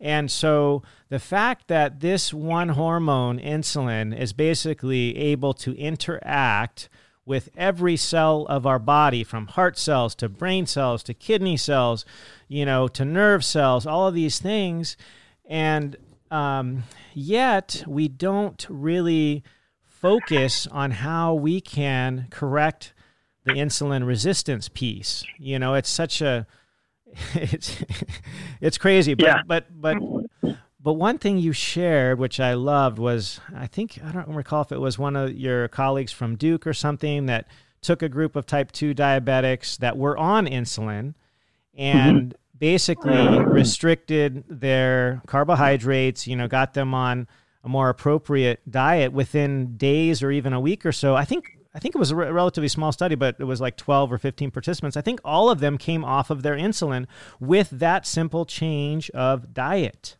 [0.00, 6.88] And so the fact that this one hormone, insulin, is basically able to interact
[7.26, 12.04] with every cell of our body, from heart cells to brain cells to kidney cells,
[12.48, 14.96] you know, to nerve cells, all of these things.
[15.44, 15.96] And
[16.30, 19.42] um, yet we don't really
[19.82, 22.94] focus on how we can correct
[23.44, 25.24] the insulin resistance piece.
[25.38, 26.46] You know, it's such a
[27.34, 27.82] it's
[28.60, 29.42] it's crazy, but yeah.
[29.46, 29.96] but but
[30.86, 34.70] but one thing you shared, which I loved, was I think, I don't recall if
[34.70, 37.48] it was one of your colleagues from Duke or something that
[37.82, 41.14] took a group of type 2 diabetics that were on insulin
[41.74, 42.58] and mm-hmm.
[42.60, 47.26] basically restricted their carbohydrates, you know, got them on
[47.64, 51.16] a more appropriate diet within days or even a week or so.
[51.16, 53.76] I think I think it was a re- relatively small study, but it was like
[53.76, 54.96] 12 or 15 participants.
[54.96, 57.06] I think all of them came off of their insulin
[57.40, 60.16] with that simple change of diet.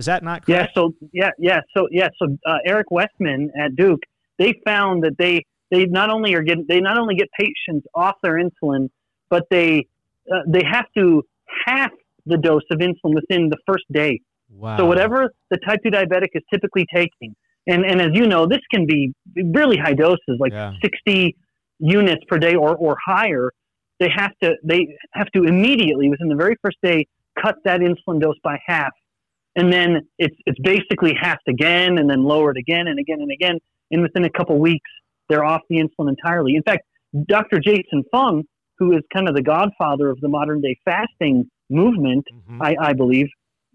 [0.00, 0.70] Is that not correct?
[0.74, 0.82] Yeah.
[0.82, 1.60] So yeah, yeah.
[1.76, 2.08] So yeah.
[2.18, 4.00] So uh, Eric Westman at Duke,
[4.38, 8.14] they found that they they not only are getting they not only get patients off
[8.22, 8.88] their insulin,
[9.28, 9.86] but they
[10.32, 11.22] uh, they have to
[11.66, 11.90] half
[12.24, 14.22] the dose of insulin within the first day.
[14.48, 14.78] Wow.
[14.78, 17.36] So whatever the type two diabetic is typically taking,
[17.66, 20.72] and and as you know, this can be really high doses, like yeah.
[20.82, 21.36] sixty
[21.78, 23.50] units per day or or higher.
[23.98, 27.06] They have to they have to immediately within the very first day
[27.38, 28.92] cut that insulin dose by half
[29.56, 33.58] and then it's it's basically halved again and then lowered again and again and again
[33.90, 34.90] and within a couple weeks
[35.28, 36.84] they're off the insulin entirely in fact
[37.26, 38.42] dr jason fung
[38.78, 42.62] who is kind of the godfather of the modern day fasting movement mm-hmm.
[42.62, 43.26] I, I, believe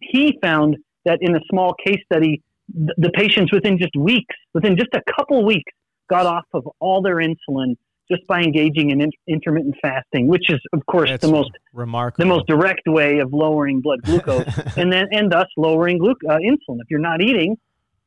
[0.01, 2.41] he found that in a small case study
[2.73, 5.71] the, the patients within just weeks within just a couple weeks
[6.09, 7.75] got off of all their insulin
[8.09, 12.35] just by engaging in intermittent fasting, which is, of course, That's the most remarkable, the
[12.35, 14.45] most direct way of lowering blood glucose,
[14.77, 16.79] and then and thus lowering glu- uh, insulin.
[16.79, 17.57] If you're not eating,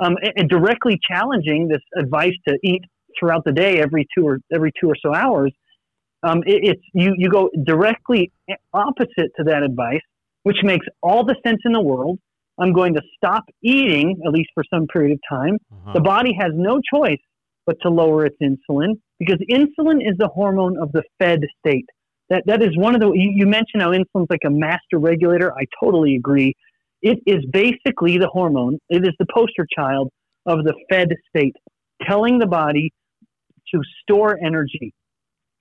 [0.00, 2.82] um, and, and, directly challenging this advice to eat
[3.18, 5.52] throughout the day, every two or every two or so hours,
[6.22, 8.30] um, it, it's you you go directly
[8.72, 10.02] opposite to that advice,
[10.44, 12.18] which makes all the sense in the world.
[12.61, 15.58] I'm going to stop eating at least for some period of time.
[15.72, 15.92] Uh-huh.
[15.92, 17.20] The body has no choice
[17.68, 21.85] but to lower its insulin because insulin is the hormone of the fed state.
[22.31, 25.52] That, that is one of the, you, you mentioned how insulin's like a master regulator.
[25.52, 26.54] I totally agree.
[27.02, 30.09] It is basically the hormone, it is the poster child
[30.46, 31.57] of the fed state,
[32.09, 32.90] telling the body
[33.74, 34.94] to store energy,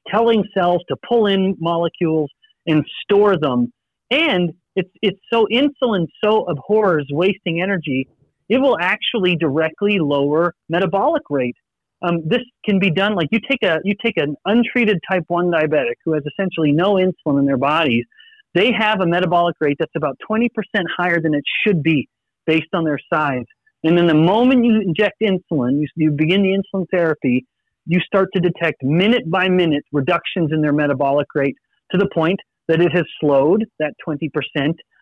[0.10, 2.32] telling cells to pull in molecules
[2.66, 3.74] and store them.
[4.12, 8.08] And it's, it's so insulin so abhors wasting energy,
[8.48, 11.56] it will actually directly lower metabolic rate
[12.02, 15.52] um, this can be done like you take a you take an untreated type 1
[15.52, 18.06] diabetic who has essentially no insulin in their bodies
[18.54, 20.50] they have a metabolic rate that's about 20%
[20.98, 22.10] higher than it should be
[22.48, 23.46] based on their size.
[23.84, 27.46] And then the moment you inject insulin you, you begin the insulin therapy
[27.86, 31.56] you start to detect minute by minute reductions in their metabolic rate
[31.92, 34.30] to the point that it has slowed that 20%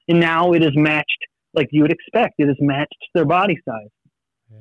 [0.07, 1.07] and now it is matched
[1.53, 2.33] like you would expect.
[2.37, 3.89] It is matched to their body size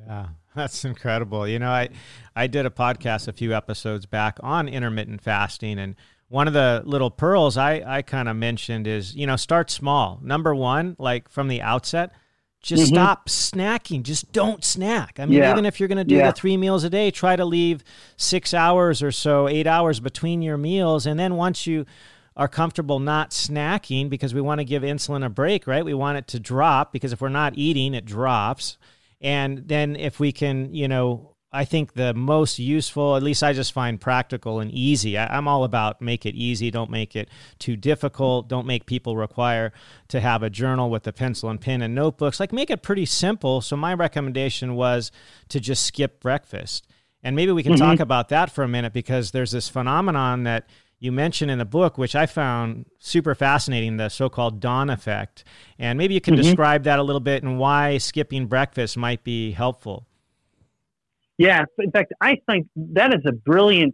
[0.07, 1.47] yeah that's incredible.
[1.47, 1.89] You know, I
[2.35, 5.95] I did a podcast a few episodes back on intermittent fasting and
[6.27, 10.19] one of the little pearls I, I kind of mentioned is, you know, start small.
[10.23, 12.13] Number one, like from the outset,
[12.61, 12.95] just mm-hmm.
[12.95, 14.01] stop snacking.
[14.01, 15.19] Just don't snack.
[15.19, 15.51] I mean, yeah.
[15.51, 16.31] even if you're going to do yeah.
[16.31, 17.83] the three meals a day, try to leave
[18.17, 21.05] six hours or so, eight hours between your meals.
[21.05, 21.85] And then once you
[22.35, 25.85] are comfortable not snacking, because we want to give insulin a break, right?
[25.85, 28.79] We want it to drop because if we're not eating, it drops.
[29.21, 33.53] And then if we can, you know, I think the most useful, at least I
[33.53, 35.17] just find practical and easy.
[35.17, 39.15] I, am all about make it easy, don't make it too difficult, don't make people
[39.15, 39.71] require
[40.09, 42.41] to have a journal with a pencil and pen and notebooks.
[42.41, 43.61] Like make it pretty simple.
[43.61, 45.13] So my recommendation was
[45.47, 46.87] to just skip breakfast.
[47.23, 47.83] And maybe we can mm-hmm.
[47.83, 50.67] talk about that for a minute because there's this phenomenon that
[50.99, 55.43] you mention in the book, which I found super fascinating, the so called dawn effect.
[55.77, 56.43] And maybe you can mm-hmm.
[56.43, 60.07] describe that a little bit and why skipping breakfast might be helpful.
[61.37, 63.93] Yeah, in fact, I think that is a brilliant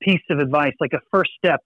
[0.00, 1.60] piece of advice, like a first step.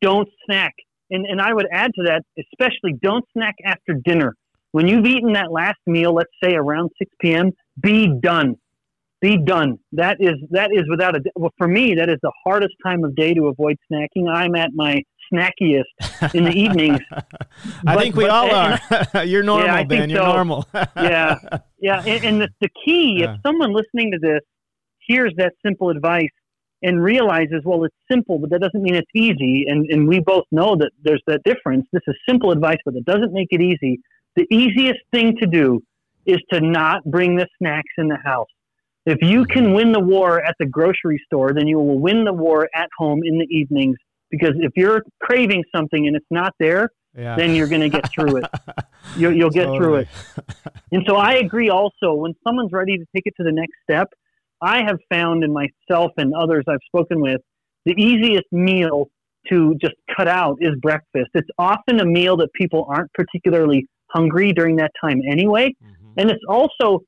[0.00, 0.74] Don't snack.
[1.10, 4.34] And, and I would add to that, especially don't snack after dinner.
[4.72, 8.56] When you've eaten that last meal, let's say around 6 p.m., be done
[9.26, 9.78] be done.
[9.92, 13.14] That is that is without a well for me that is the hardest time of
[13.16, 14.28] day to avoid snacking.
[14.32, 15.02] I'm at my
[15.32, 17.00] snackiest in the evenings.
[17.10, 17.24] I
[17.84, 18.80] but, think we but, all and,
[19.14, 19.24] are.
[19.32, 20.10] You're normal, yeah, Ben.
[20.10, 20.32] You're so.
[20.32, 20.68] normal.
[20.96, 21.38] yeah,
[21.80, 22.02] yeah.
[22.06, 23.34] And, and the, the key, yeah.
[23.34, 24.40] if someone listening to this
[25.00, 26.30] hears that simple advice
[26.82, 29.64] and realizes, well, it's simple, but that doesn't mean it's easy.
[29.66, 31.86] And and we both know that there's that difference.
[31.92, 33.98] This is simple advice, but it doesn't make it easy.
[34.36, 35.80] The easiest thing to do
[36.26, 38.48] is to not bring the snacks in the house.
[39.06, 42.32] If you can win the war at the grocery store, then you will win the
[42.32, 43.96] war at home in the evenings.
[44.30, 47.36] Because if you're craving something and it's not there, yeah.
[47.36, 48.44] then you're going to get through it.
[49.16, 49.78] You'll, you'll get totally.
[49.78, 50.08] through it.
[50.90, 54.08] And so I agree also, when someone's ready to take it to the next step,
[54.60, 57.40] I have found in myself and others I've spoken with,
[57.84, 59.08] the easiest meal
[59.48, 61.30] to just cut out is breakfast.
[61.34, 65.68] It's often a meal that people aren't particularly hungry during that time anyway.
[65.82, 66.12] Mm-hmm.
[66.18, 67.00] And it's also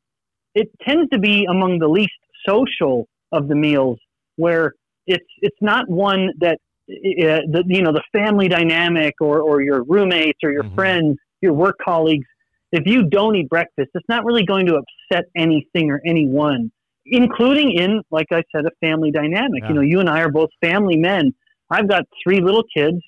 [0.58, 3.98] it tends to be among the least social of the meals
[4.36, 4.74] where
[5.06, 6.58] it's it's not one that
[6.90, 10.74] uh, the you know the family dynamic or or your roommates or your mm-hmm.
[10.74, 12.26] friends your work colleagues
[12.72, 16.70] if you don't eat breakfast it's not really going to upset anything or anyone
[17.06, 19.68] including in like i said a family dynamic yeah.
[19.68, 21.32] you know you and i are both family men
[21.70, 22.98] i've got three little kids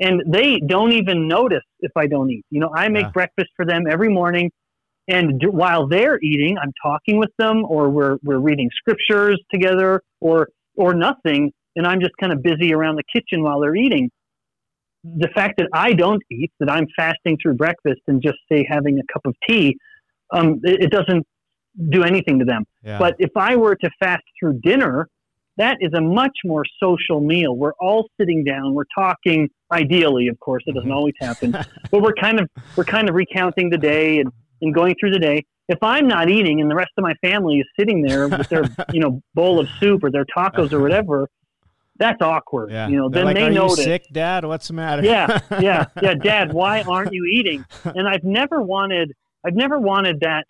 [0.00, 3.10] and they don't even notice if i don't eat you know i make yeah.
[3.10, 4.50] breakfast for them every morning
[5.08, 10.48] and while they're eating, I'm talking with them, or we're we're reading scriptures together, or
[10.76, 14.10] or nothing, and I'm just kind of busy around the kitchen while they're eating.
[15.04, 18.98] The fact that I don't eat, that I'm fasting through breakfast and just say having
[18.98, 19.76] a cup of tea,
[20.32, 21.24] um, it, it, doesn't
[21.90, 22.64] do anything to them.
[22.84, 22.98] Yeah.
[22.98, 25.08] But if I were to fast through dinner,
[25.56, 27.56] that is a much more social meal.
[27.56, 29.48] We're all sitting down, we're talking.
[29.72, 30.96] Ideally, of course, it doesn't mm-hmm.
[30.96, 31.52] always happen,
[31.90, 34.32] but we're kind of we're kind of recounting the day and
[34.62, 35.44] and going through the day.
[35.68, 38.64] If I'm not eating and the rest of my family is sitting there with their,
[38.92, 41.28] you know, bowl of soup or their tacos or whatever,
[41.98, 42.70] that's awkward.
[42.70, 42.88] Yeah.
[42.88, 43.84] You know, They're then like, they Are notice.
[43.84, 44.44] sick, Dad?
[44.44, 45.02] What's the matter?
[45.02, 46.52] yeah, yeah, yeah, Dad.
[46.52, 47.64] Why aren't you eating?
[47.84, 49.12] And I've never wanted,
[49.44, 50.46] I've never wanted that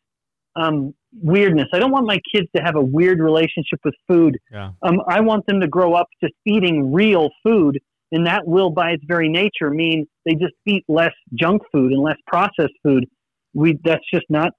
[0.56, 1.68] um, weirdness.
[1.72, 4.38] I don't want my kids to have a weird relationship with food.
[4.52, 4.72] Yeah.
[4.82, 7.78] Um, I want them to grow up just eating real food,
[8.12, 12.02] and that will, by its very nature, mean they just eat less junk food and
[12.02, 13.06] less processed food
[13.54, 14.52] we that's just not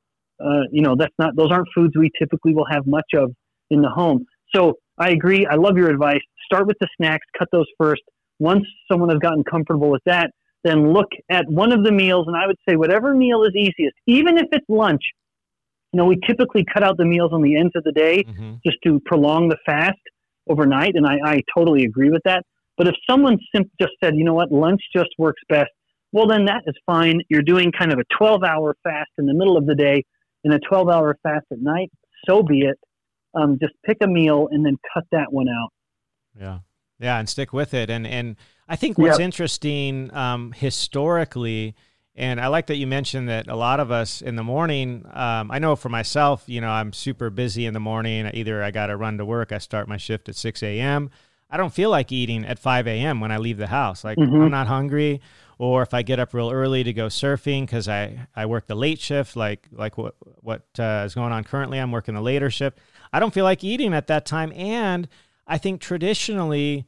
[0.43, 3.31] uh, you know that's not those aren't foods we typically will have much of
[3.69, 4.25] in the home.
[4.55, 5.45] So I agree.
[5.45, 6.21] I love your advice.
[6.45, 7.25] Start with the snacks.
[7.37, 8.01] Cut those first.
[8.39, 10.31] Once someone has gotten comfortable with that,
[10.63, 13.95] then look at one of the meals, and I would say whatever meal is easiest,
[14.07, 15.01] even if it's lunch.
[15.93, 18.55] You know, we typically cut out the meals on the ends of the day mm-hmm.
[18.65, 19.97] just to prolong the fast
[20.47, 22.43] overnight, and I, I totally agree with that.
[22.77, 25.69] But if someone sim- just said, you know what, lunch just works best,
[26.11, 27.21] well, then that is fine.
[27.29, 30.03] You're doing kind of a 12 hour fast in the middle of the day
[30.43, 31.91] and a 12 hour fast at night.
[32.27, 32.79] So be it.
[33.35, 35.69] Um, just pick a meal and then cut that one out.
[36.39, 36.59] Yeah.
[36.99, 37.19] Yeah.
[37.19, 37.89] And stick with it.
[37.89, 38.35] And, and
[38.67, 39.25] I think what's yep.
[39.25, 41.75] interesting um, historically,
[42.15, 45.51] and I like that you mentioned that a lot of us in the morning, um,
[45.51, 48.29] I know for myself, you know, I'm super busy in the morning.
[48.33, 51.11] Either I got to run to work, I start my shift at 6 a.m.
[51.51, 53.21] I don't feel like eating at 5 a.m.
[53.21, 54.03] when I leave the house.
[54.03, 54.41] Like mm-hmm.
[54.41, 55.21] I'm not hungry
[55.59, 58.75] or if I get up real early to go surfing because I, I work the
[58.75, 62.49] late shift, like like what what uh, is going on currently, I'm working the later
[62.49, 62.79] shift.
[63.11, 65.07] I don't feel like eating at that time, and
[65.45, 66.87] I think traditionally,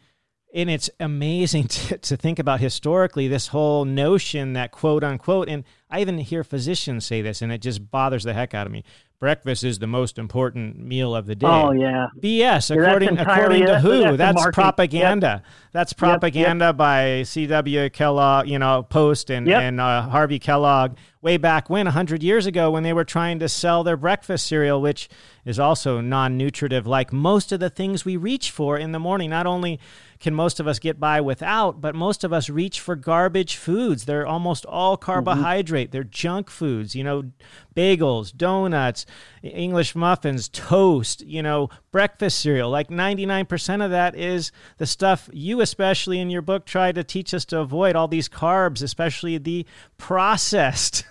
[0.54, 5.66] and it's amazing to, to think about historically this whole notion that quote unquote, and
[5.90, 8.86] I even hear physicians say this, and it just bothers the heck out of me
[9.22, 11.48] breakfast is the most important meal of the day.
[11.48, 12.08] Oh yeah.
[12.20, 14.18] BS according according to who?
[14.18, 15.44] That's, that's propaganda.
[15.46, 15.54] Yep.
[15.72, 16.78] That's propaganda yep, yep.
[16.78, 17.90] by C.W.
[17.92, 22.72] Kellogg, you know, Post and and uh, Harvey Kellogg way back when 100 years ago
[22.72, 25.08] when they were trying to sell their breakfast cereal which
[25.46, 29.30] is also non-nutritive like most of the things we reach for in the morning.
[29.30, 29.80] Not only
[30.20, 34.06] can most of us get by without, but most of us reach for garbage foods.
[34.06, 35.06] They're almost all mm-hmm.
[35.06, 35.88] carbohydrate.
[35.88, 35.92] Mm-hmm.
[35.92, 37.32] They're junk foods, you know,
[37.76, 39.06] bagels, donuts,
[39.42, 42.70] English muffins, toast, you know, breakfast cereal.
[42.70, 47.34] Like 99% of that is the stuff you, especially in your book, try to teach
[47.34, 49.66] us to avoid all these carbs, especially the
[49.98, 51.04] processed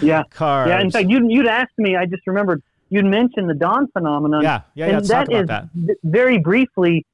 [0.00, 0.22] yeah.
[0.32, 0.68] carbs.
[0.68, 4.42] Yeah, in fact, you'd, you'd asked me, I just remembered, you'd mentioned the dawn phenomenon.
[4.42, 4.96] Yeah, yeah, yeah.
[4.98, 5.68] And that is, that.
[6.02, 7.06] very briefly,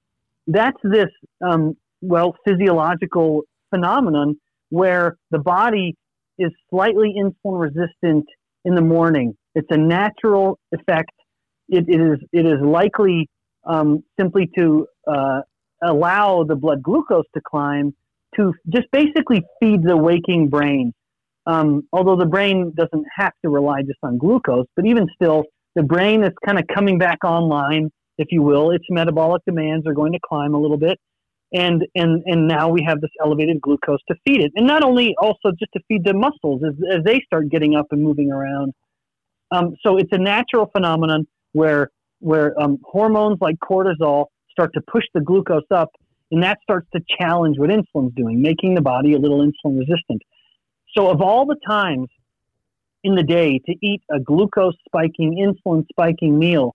[0.47, 1.09] that's this
[1.41, 4.39] um, well, physiological phenomenon
[4.71, 5.97] where the body
[6.39, 8.27] is slightly insulin resistant
[8.65, 9.37] in the morning.
[9.55, 11.13] It's a natural effect.
[11.69, 13.29] it, it is it is likely
[13.65, 15.41] um, simply to uh,
[15.83, 17.95] allow the blood glucose to climb
[18.37, 20.93] to just basically feed the waking brain.
[21.47, 25.83] Um, although the brain doesn't have to rely just on glucose, but even still, the
[25.83, 28.71] brain is kind of coming back online, if you will.
[28.73, 30.99] Its metabolic demands are going to climb a little bit,
[31.53, 35.15] and and and now we have this elevated glucose to feed it, and not only
[35.21, 38.73] also just to feed the muscles as, as they start getting up and moving around.
[39.53, 45.05] Um, so it's a natural phenomenon where where um, hormones like cortisol start to push
[45.15, 45.91] the glucose up,
[46.31, 50.21] and that starts to challenge what insulin's doing, making the body a little insulin resistant.
[50.97, 52.09] So, of all the times
[53.05, 56.75] in the day to eat a glucose spiking, insulin spiking meal,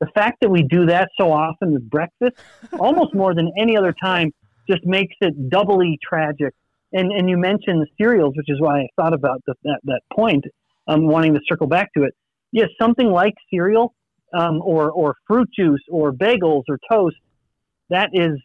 [0.00, 2.36] the fact that we do that so often with breakfast,
[2.78, 4.32] almost more than any other time,
[4.68, 6.54] just makes it doubly tragic.
[6.92, 10.00] And, and you mentioned the cereals, which is why I thought about the, that, that
[10.12, 10.44] point,
[10.86, 12.14] um, wanting to circle back to it.
[12.52, 13.94] Yes, something like cereal
[14.32, 17.16] um, or, or fruit juice or bagels or toast,
[17.90, 18.38] that is,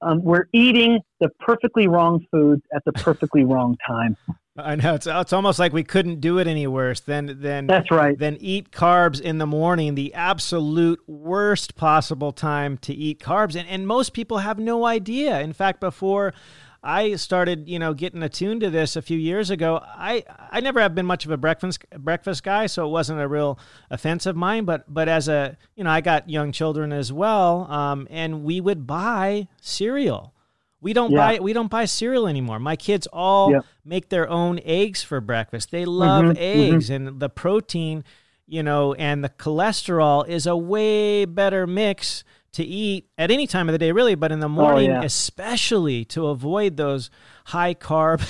[0.00, 4.16] um, we're eating the perfectly wrong foods at the perfectly wrong time.
[4.56, 7.90] I know it's it's almost like we couldn't do it any worse than than that's
[7.90, 8.18] right.
[8.18, 13.66] Than eat carbs in the morning, the absolute worst possible time to eat carbs, and
[13.66, 15.40] and most people have no idea.
[15.40, 16.34] In fact, before
[16.82, 19.80] I started, you know, getting attuned to this a few years ago.
[19.82, 23.28] I I never have been much of a breakfast breakfast guy, so it wasn't a
[23.28, 23.58] real
[23.90, 24.64] offense of mine.
[24.64, 28.60] But but as a you know, I got young children as well, um, and we
[28.60, 30.34] would buy cereal.
[30.82, 31.18] We don't yeah.
[31.18, 32.58] buy we don't buy cereal anymore.
[32.58, 33.54] My kids all
[33.84, 35.70] make their own eggs for breakfast.
[35.70, 37.06] They love mm-hmm, eggs mm-hmm.
[37.08, 38.02] and the protein,
[38.46, 42.24] you know, and the cholesterol is a way better mix
[42.54, 44.94] to eat at any time of the day, really, but in the oh, morning, oh,
[44.94, 45.04] yeah.
[45.04, 47.10] especially to avoid those
[47.46, 48.20] high carb,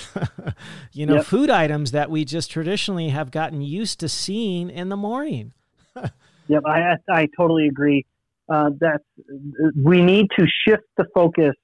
[0.92, 1.24] you know, yep.
[1.24, 5.54] food items that we just traditionally have gotten used to seeing in the morning.
[6.48, 8.04] yep, I I totally agree.
[8.48, 9.00] Uh, that
[9.82, 11.54] we need to shift the focus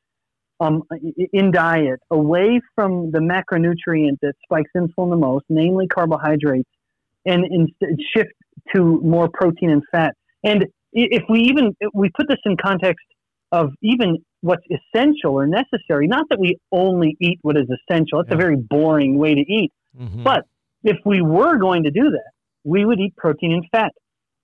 [0.60, 0.82] um,
[1.32, 6.68] in diet away from the macronutrient that spikes insulin the most, namely carbohydrates,
[7.24, 8.32] and instead shift
[8.74, 10.14] to more protein and fat.
[10.44, 13.04] And if we even if we put this in context
[13.52, 18.18] of even what's essential or necessary, not that we only eat what is essential.
[18.18, 18.34] That's yeah.
[18.34, 19.72] a very boring way to eat.
[19.98, 20.22] Mm-hmm.
[20.22, 20.42] But
[20.84, 22.30] if we were going to do that,
[22.64, 23.92] we would eat protein and fat.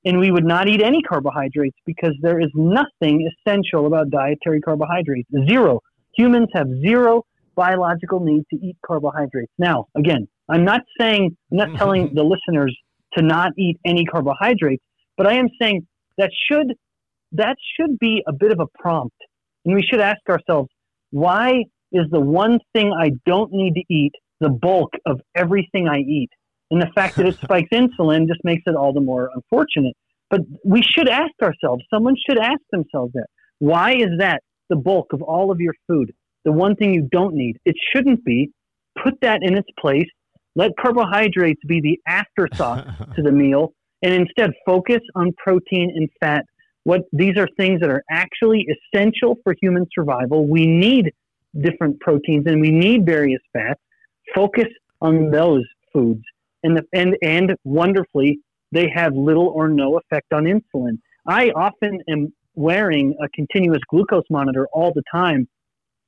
[0.07, 5.29] And we would not eat any carbohydrates because there is nothing essential about dietary carbohydrates.
[5.49, 5.81] Zero.
[6.17, 9.53] Humans have zero biological need to eat carbohydrates.
[9.59, 12.77] Now, again, I'm not saying, I'm not telling the listeners
[13.17, 14.83] to not eat any carbohydrates,
[15.17, 15.87] but I am saying
[16.19, 16.75] that should
[17.33, 19.17] that should be a bit of a prompt,
[19.65, 20.69] and we should ask ourselves,
[21.11, 25.99] why is the one thing I don't need to eat the bulk of everything I
[25.99, 26.31] eat?
[26.71, 29.95] And the fact that it spikes insulin just makes it all the more unfortunate.
[30.31, 33.27] But we should ask ourselves, someone should ask themselves that.
[33.59, 36.12] Why is that the bulk of all of your food?
[36.45, 37.59] The one thing you don't need.
[37.65, 38.51] It shouldn't be.
[39.03, 40.09] Put that in its place.
[40.57, 42.87] Let carbohydrates be the afterthought
[43.17, 46.45] to the meal and instead focus on protein and fat.
[46.85, 50.47] What these are things that are actually essential for human survival.
[50.47, 51.12] We need
[51.61, 53.81] different proteins and we need various fats.
[54.35, 54.67] Focus
[55.01, 56.23] on those foods,
[56.62, 58.41] and the, and and wonderfully,
[58.73, 60.99] they have little or no effect on insulin.
[61.27, 65.49] I often am wearing a continuous glucose monitor all the time,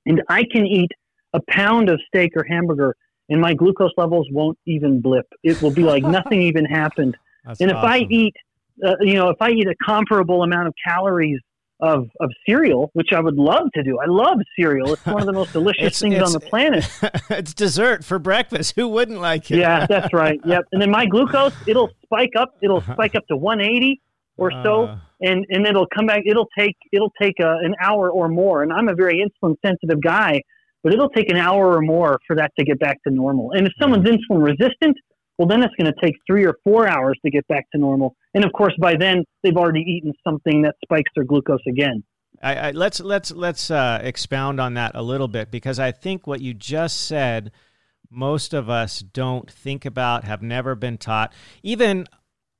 [0.05, 0.91] and I can eat
[1.33, 2.95] a pound of steak or hamburger,
[3.29, 5.27] and my glucose levels won't even blip.
[5.43, 7.17] It will be like nothing even happened.
[7.45, 7.91] That's and if awesome.
[7.91, 8.35] I eat,
[8.85, 11.41] uh, you know, if I eat a comparable amount of calories
[11.81, 13.99] of, of cereal, which I would love to do.
[13.99, 14.93] I love cereal.
[14.93, 16.89] It's one of the most delicious it's, things it's, on the planet.
[17.31, 18.75] it's dessert for breakfast.
[18.77, 19.59] Who wouldn't like it?
[19.59, 20.41] yeah, that's right.
[20.45, 20.65] Yep.
[20.73, 22.57] And then my glucose, it'll spike up.
[22.63, 24.01] It'll spike up to 180
[24.39, 26.23] or so, uh, and and it'll come back.
[26.27, 28.63] It'll take it'll take a, an hour or more.
[28.63, 30.41] And I'm a very insulin sensitive guy,
[30.83, 33.53] but it'll take an hour or more for that to get back to normal.
[33.53, 34.97] And if someone's insulin resistant,
[35.39, 38.17] well, then it's going to take three or four hours to get back to normal.
[38.35, 42.03] And of course, by then they've already eaten something that spikes their glucose again.
[42.43, 46.27] I, I, let's let's let's uh, expound on that a little bit because I think
[46.27, 47.51] what you just said,
[48.11, 51.33] most of us don't think about, have never been taught.
[51.63, 52.07] Even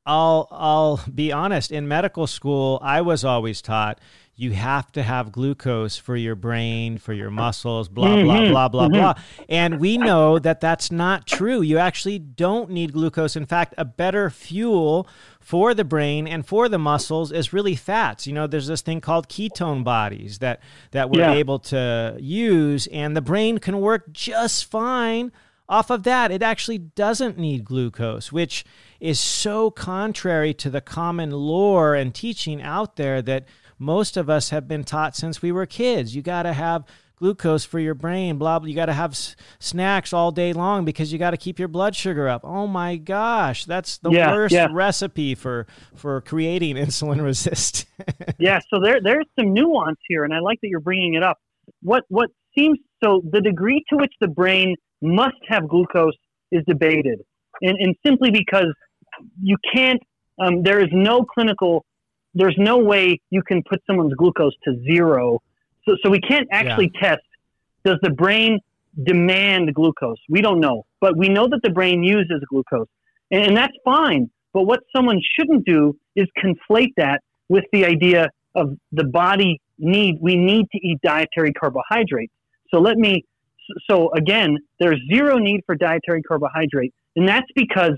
[0.07, 1.73] I'll I'll be honest.
[1.73, 3.99] In medical school, I was always taught
[4.39, 8.27] you have to have glucose for your brain, for your muscles, blah, Mm-hmm.
[8.53, 9.15] blah, blah, blah, blah.
[9.49, 11.63] And we know that that's not true.
[11.63, 13.35] You actually don't need glucose.
[13.35, 15.09] In fact, a better fuel
[15.41, 18.27] for the brain and for the muscles is really fats.
[18.27, 21.33] You know, there's this thing called ketone bodies that, that we're Yeah.
[21.33, 25.33] able to use, and the brain can work just fine
[25.69, 26.31] off of that.
[26.31, 28.65] It actually doesn't need glucose, which
[29.01, 33.45] is so contrary to the common lore and teaching out there that
[33.79, 36.17] most of us have been taught since we were kids.
[36.17, 36.85] You got to have
[37.17, 38.69] glucose for your brain, blah, blah.
[38.69, 41.69] You got to have s- snacks all day long because you got to keep your
[41.69, 42.43] blood sugar up.
[42.45, 44.69] Oh my gosh, that's the Yeah, worst yeah.
[44.71, 47.87] recipe for, for creating insulin resistance.
[48.39, 51.39] yeah, so there there's some nuance here, and I like that you're bringing it up.
[51.83, 56.15] What what seems so the degree to which the brain must have glucose
[56.51, 57.21] is debated,
[57.63, 58.73] and and simply because
[59.41, 60.01] you can't,
[60.39, 61.85] um, there is no clinical,
[62.35, 65.41] there's no way you can put someone's glucose to zero.
[65.89, 67.23] So so we can't actually test.
[67.85, 68.59] Does the brain
[69.05, 70.19] demand glucose?
[70.29, 72.89] We don't know, but we know that the brain uses glucose,
[73.31, 74.31] and, and that's fine.
[74.53, 80.17] But what someone shouldn't do is conflate that with the idea of the body need
[80.21, 82.33] we need to eat dietary carbohydrates.
[82.73, 83.25] So let me
[83.89, 87.93] so again, there's zero need for dietary carbohydrate, and that's because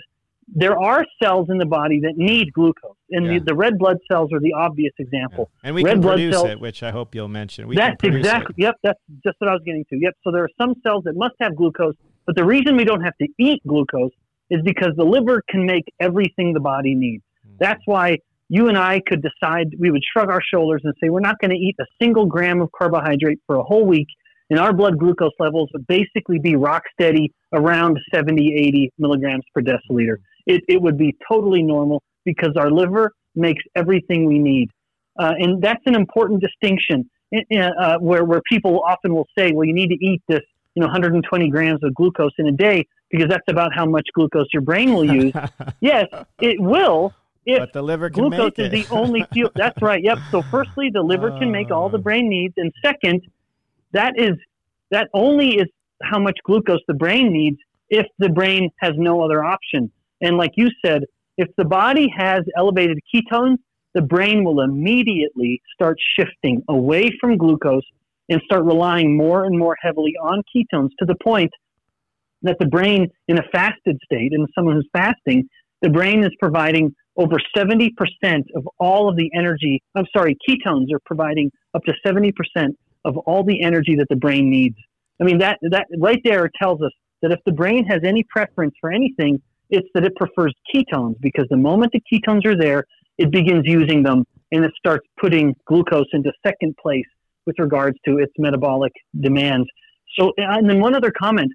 [0.54, 3.32] there are cells in the body that need glucose, and Yeah.
[3.38, 5.50] the, the red blood cells are the obvious example.
[5.62, 7.68] and we Red can blood produce cells- it, which I hope you'll mention.
[7.68, 8.20] We that's produce it.
[8.20, 8.74] exactly yep.
[8.82, 9.96] That's just what I was getting to.
[10.00, 10.14] Yep.
[10.24, 11.94] So there are some cells that must have glucose,
[12.26, 14.12] but the reason we don't have to eat glucose
[14.50, 17.22] is because the liver can make everything the body needs.
[17.46, 17.52] Hmm.
[17.60, 18.16] That's why
[18.48, 21.50] you and I could decide we would shrug our shoulders and say we're not going
[21.50, 24.08] to eat a single gram of carbohydrate for a whole week,
[24.50, 29.60] and our blood glucose levels would basically be rock steady around 70, 80 milligrams per
[29.62, 30.16] deciliter.
[30.46, 34.70] It, it would be totally normal because our liver makes everything we need.
[35.18, 39.74] Uh, and that's an important distinction uh, where, where people often will say, well, you
[39.74, 40.40] need to eat this,
[40.74, 44.46] you know, 120 grams of glucose in a day because that's about how much glucose
[44.52, 45.32] your brain will use.
[45.80, 46.06] yes,
[46.40, 47.12] it will
[47.48, 49.50] if but the liver can glucose make is the only fuel.
[49.56, 50.02] That's right.
[50.02, 50.18] Yep.
[50.30, 52.02] So firstly, the liver can make all the Oh.
[52.02, 53.22] brain needs, and second,
[53.92, 54.32] that is
[54.90, 55.66] that only is
[56.02, 57.58] how much glucose the brain needs
[57.90, 59.90] if the brain has no other option.
[60.20, 61.02] And like you said,
[61.36, 63.56] if the body has elevated ketones,
[63.94, 67.84] the brain will immediately start shifting away from glucose
[68.28, 71.50] and start relying more and more heavily on ketones to the point
[72.42, 75.48] that the brain in a fasted state, in someone who's fasting,
[75.82, 77.90] the brain is providing over 70%
[78.54, 79.82] of all of the energy.
[79.94, 82.32] I'm sorry, ketones are providing up to 70%
[83.04, 84.76] of all the energy that the brain needs.
[85.20, 86.92] I mean, that, that right there tells us
[87.22, 89.40] that if the brain has any preference for anything,
[89.70, 92.84] it's that it prefers ketones because the moment the ketones are there,
[93.18, 97.04] it begins using them and it starts putting glucose into second place
[97.46, 99.68] with regards to its metabolic demands.
[100.18, 101.52] So, and then one other comment.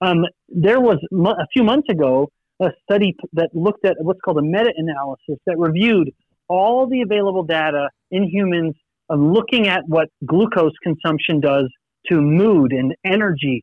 [0.00, 2.30] Um, there was a few months ago
[2.60, 6.10] a study that looked at what's called a meta-analysis that reviewed
[6.48, 8.74] all the available data in humans
[9.10, 11.68] of looking at what glucose consumption does
[12.08, 13.62] to mood and energy.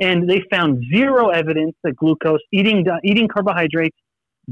[0.00, 3.96] And they found zero evidence that glucose, eating, eating carbohydrates,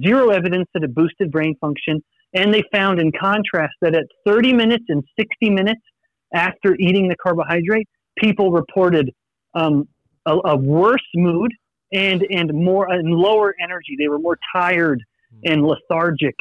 [0.03, 2.03] zero evidence that it boosted brain function.
[2.35, 5.81] And they found, in contrast, that at 30 minutes and 60 minutes
[6.35, 9.11] after eating the carbohydrate, people reported
[9.55, 9.89] um,
[10.27, 11.53] a, a worse mood
[11.93, 13.97] and and more and lower energy.
[13.99, 15.01] They were more tired
[15.45, 16.35] and lethargic.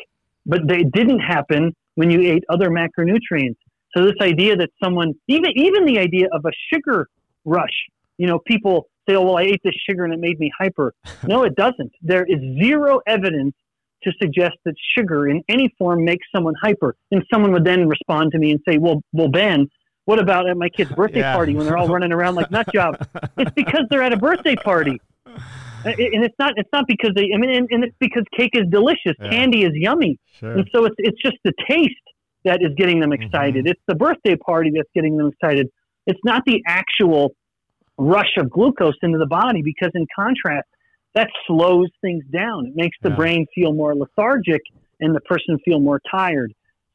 [0.46, 3.56] But they didn't happen when you ate other macronutrients.
[3.96, 7.08] So this idea that someone even even the idea of a sugar
[7.46, 7.78] rush,
[8.18, 10.94] you know, people say, "Oh, well, I ate this sugar and it made me hyper."
[11.26, 11.92] No, it doesn't.
[12.02, 13.54] There is zero evidence
[14.04, 16.96] to suggest that sugar in any form makes someone hyper.
[17.12, 19.70] And someone would then respond to me and say, "Well, well, Ben,
[20.06, 21.34] what about at my kid's birthday Yeah.
[21.34, 22.98] party when they're all running around like nut jobs?"
[23.38, 25.00] It's because they're at a birthday party.
[25.86, 28.64] And it's not it's not because they I mean and, and it's because cake is
[28.70, 29.30] delicious, Yeah.
[29.30, 30.18] candy is yummy.
[30.40, 30.54] Sure.
[30.58, 31.96] And so it's it's just the taste
[32.44, 33.24] that is getting them mm-hmm.
[33.24, 33.68] excited.
[33.68, 35.70] It's the birthday party that's getting them excited.
[36.06, 37.36] It's not the actual
[37.98, 40.68] rush of glucose into the body because in contrast,
[41.16, 42.68] that slows things down.
[42.68, 43.16] It makes the Yeah.
[43.16, 44.62] brain feel more lethargic
[45.00, 46.54] and the person feel more tired.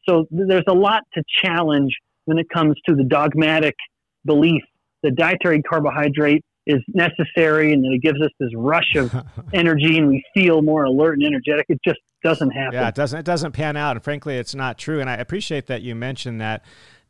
[0.09, 3.77] So th- there's a lot to challenge when it comes to the dogmatic
[4.25, 4.63] belief
[5.03, 9.15] that dietary carbohydrate is necessary and that it gives us this rush of
[9.53, 11.67] energy and we feel more alert and energetic.
[11.69, 12.75] It just doesn't happen.
[12.75, 15.01] Yeah, it doesn't it doesn't pan out, and frankly, it's not true.
[15.01, 16.65] And I appreciate that you mentioned that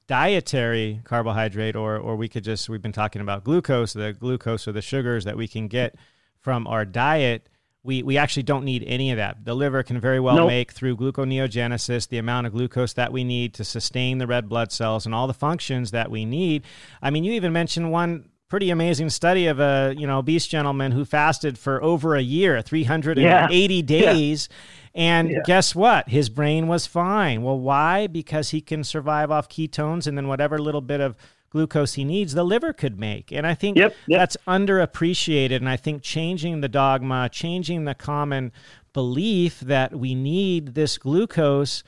[0.06, 4.72] dietary carbohydrate, or or we could just we've been talking about glucose, the glucose or
[4.72, 5.94] the sugars that we can get
[6.38, 7.48] from our diet.
[7.82, 9.44] we, we actually don't need any of that.
[9.44, 10.48] The liver can very well nope.
[10.48, 14.72] make through gluconeogenesis the amount of glucose that we need to sustain the red blood
[14.72, 16.64] cells and all the functions that we need.
[17.00, 20.92] I mean, you even mentioned one pretty amazing study of a you know obese gentleman
[20.92, 23.82] who fasted for over a year 380 yeah.
[23.82, 25.00] days yeah.
[25.00, 25.38] and yeah.
[25.44, 30.16] guess what his brain was fine well why because he can survive off ketones and
[30.16, 31.16] then whatever little bit of
[31.50, 34.18] glucose he needs the liver could make and i think yep, yep.
[34.18, 38.50] that's underappreciated and i think changing the dogma changing the common
[38.94, 41.82] belief that we need this glucose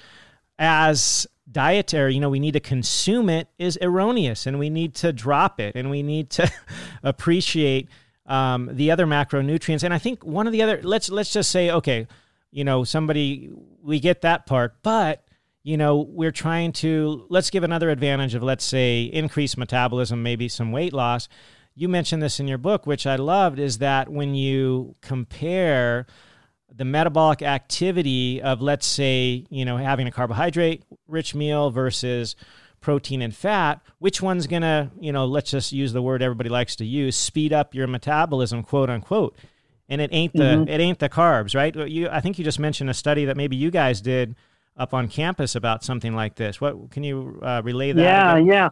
[0.59, 5.13] as dietary, you know, we need to consume it is erroneous and we need to
[5.13, 6.51] drop it and we need to
[7.03, 7.89] appreciate
[8.27, 9.83] um, the other macronutrients.
[9.83, 12.07] And I think one of the other, let's, let's just say, okay,
[12.51, 13.51] you know, somebody,
[13.83, 15.25] we get that part, but
[15.63, 20.49] you know, we're trying to, let's give another advantage of, let's say, increased metabolism, maybe
[20.49, 21.29] some weight loss.
[21.75, 26.07] You mentioned this in your book, which I loved, is that when you compare
[26.75, 32.37] the metabolic activity of let's say you know having a carbohydrate rich meal versus
[32.81, 36.49] protein and fat which one's going to you know let's just use the word everybody
[36.49, 39.37] likes to use speed up your metabolism quote unquote
[39.89, 40.69] and it ain't the mm-hmm.
[40.69, 43.57] it ain't the carbs right you i think you just mentioned a study that maybe
[43.57, 44.35] you guys did
[44.77, 48.47] up on campus about something like this what can you uh, relay that yeah again?
[48.47, 48.69] yeah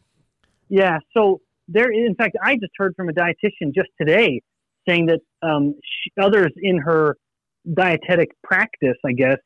[0.68, 4.40] yeah so there in fact i just heard from a dietitian just today
[4.88, 7.16] saying that um, she, others in her
[7.74, 9.38] dietetic practice, I guess,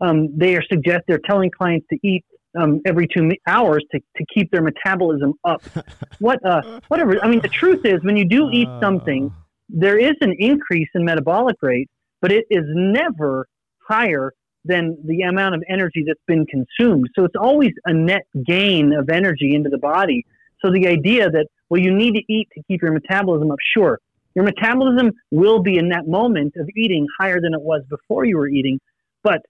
[0.00, 2.24] um, they are suggest they're telling clients to eat
[2.58, 5.62] um, every two hours to, to keep their metabolism up.
[6.18, 7.22] what uh, whatever.
[7.22, 9.40] I mean, the truth is, when you do eat something, uh.
[9.68, 11.88] there is an increase in metabolic rate,
[12.20, 13.46] but it is never
[13.86, 14.32] higher
[14.64, 17.08] than the amount of energy that's been consumed.
[17.14, 20.24] So it's always a net gain of energy into the body.
[20.64, 23.98] So the idea that well, you need to eat to keep your metabolism up, sure,
[24.34, 28.36] your metabolism will be in that moment of eating higher than it was before you
[28.36, 28.78] were eating,
[29.22, 29.40] but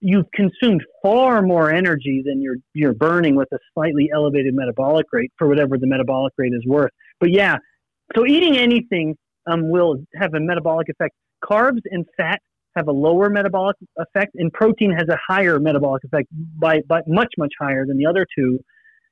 [0.00, 5.32] you've consumed far more energy than you're you're burning with a slightly elevated metabolic rate
[5.36, 6.92] for whatever the metabolic rate is worth.
[7.20, 7.56] But yeah,
[8.16, 9.16] so eating anything
[9.50, 11.14] um, will have a metabolic effect.
[11.44, 12.40] Carbs and fat
[12.76, 16.28] have a lower metabolic effect, and protein has a higher metabolic effect
[16.60, 18.58] by, by much much higher than the other two.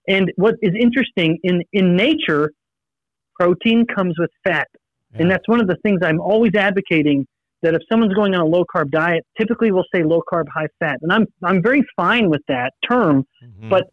[0.09, 2.53] And what is interesting in in nature,
[3.39, 4.69] protein comes with fat.
[5.21, 7.27] And that's one of the things I'm always advocating
[7.63, 10.69] that if someone's going on a low carb diet, typically we'll say low carb, high
[10.79, 10.99] fat.
[11.03, 13.71] And I'm, I'm very fine with that term, mm-hmm.
[13.71, 13.85] but,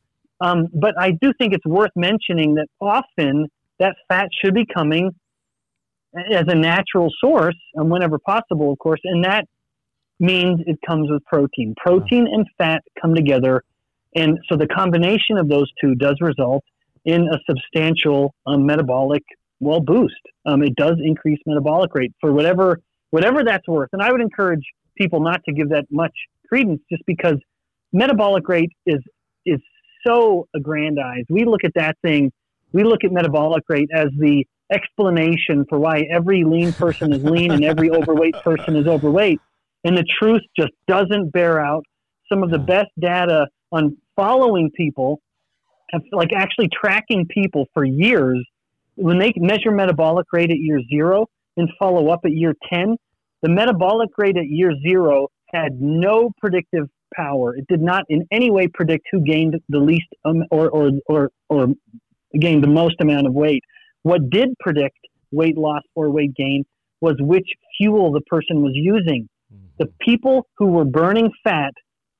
[0.41, 3.47] um, but I do think it's worth mentioning that often
[3.79, 5.11] that fat should be coming
[6.31, 8.99] as a natural source and whenever possible, of course.
[9.03, 9.45] And that
[10.19, 11.73] means it comes with protein.
[11.77, 13.63] Protein and fat come together.
[14.15, 16.63] And so the combination of those two does result
[17.05, 19.23] in a substantial um, metabolic
[19.63, 20.15] well boost.
[20.45, 22.79] Um, it does increase metabolic rate for whatever
[23.11, 23.89] whatever that's worth.
[23.93, 24.63] And I would encourage
[24.97, 26.13] people not to give that much
[26.47, 27.35] credence just because
[27.91, 29.01] metabolic rate is
[29.45, 29.59] is
[30.05, 31.27] so aggrandized.
[31.29, 32.31] We look at that thing,
[32.71, 37.51] we look at metabolic rate as the explanation for why every lean person is lean
[37.51, 39.39] and every overweight person is overweight.
[39.83, 41.83] And the truth just doesn't bear out.
[42.29, 45.21] Some of the best data on following people,
[45.91, 48.43] have, like actually tracking people for years,
[48.95, 51.27] when they measure metabolic rate at year zero
[51.57, 52.95] and follow up at year 10,
[53.41, 57.55] the metabolic rate at year zero had no predictive power.
[57.55, 61.29] It did not in any way predict who gained the least um, or, or, or,
[61.49, 61.67] or
[62.39, 63.63] gained the most amount of weight.
[64.01, 64.97] What did predict
[65.31, 66.63] weight loss or weight gain
[67.01, 69.27] was which fuel the person was using.
[69.53, 69.65] Mm-hmm.
[69.77, 71.73] The people who were burning fat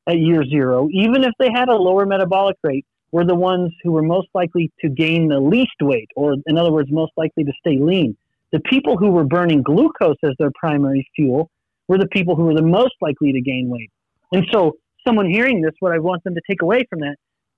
[0.08, 3.92] at year zero, even if they had a lower metabolic rate, were the ones who
[3.92, 7.54] were most likely to gain the least weight, or in other words, most likely to
[7.60, 8.18] stay lean.
[8.52, 11.52] The people who were burning glucose as their primary fuel
[11.88, 13.92] were the people who were the most likely to gain weight.
[14.32, 14.74] And so,
[15.06, 17.16] someone hearing this, what I want them to take away from that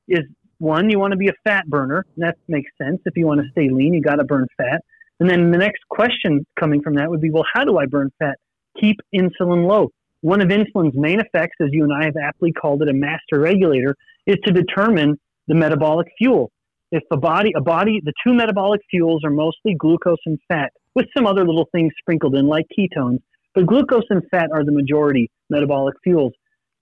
[0.09, 0.25] is
[0.57, 2.05] one, you want to be a fat burner.
[2.17, 2.99] That makes sense.
[3.05, 4.81] If you want to stay lean, you got to burn fat.
[5.21, 8.11] And then the next question coming from that would be, well, how do I burn
[8.19, 8.35] fat?
[8.81, 9.91] Keep insulin low.
[10.19, 13.39] One of insulin's main effects, as you and I have aptly called it a master
[13.39, 13.95] regulator,
[14.25, 15.17] is to determine
[15.47, 16.51] the metabolic fuel.
[16.91, 21.07] If a body, a body, the two metabolic fuels are mostly glucose and fat, with
[21.15, 23.19] some other little things sprinkled in like ketones,
[23.53, 26.33] but glucose and fat are the majority metabolic fuels.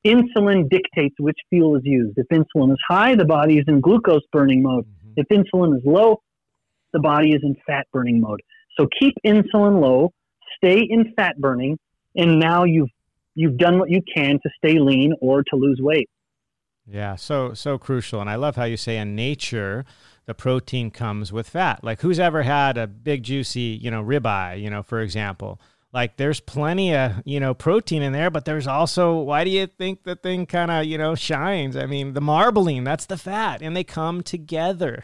[0.05, 2.17] Insulin dictates which fuel is used.
[2.17, 4.85] If insulin is high, the body is in glucose burning mode.
[4.85, 5.13] Mm-hmm.
[5.17, 6.21] If insulin is low,
[6.91, 8.41] the body is in fat burning mode.
[8.77, 10.11] So keep insulin low,
[10.57, 11.77] stay in fat burning,
[12.15, 12.89] and now you've
[13.35, 16.09] you've done what you can to stay lean or to lose weight.
[16.85, 19.85] Yeah, so so crucial, and I love how you say in nature
[20.25, 21.83] the protein comes with fat.
[21.83, 25.59] Like who's ever had a big juicy, you know, ribeye, you know, for example.
[25.93, 29.67] like there's plenty of you know protein in there but there's also why do you
[29.67, 33.61] think the thing kind of you know shines i mean the marbling that's the fat
[33.61, 35.03] and they come together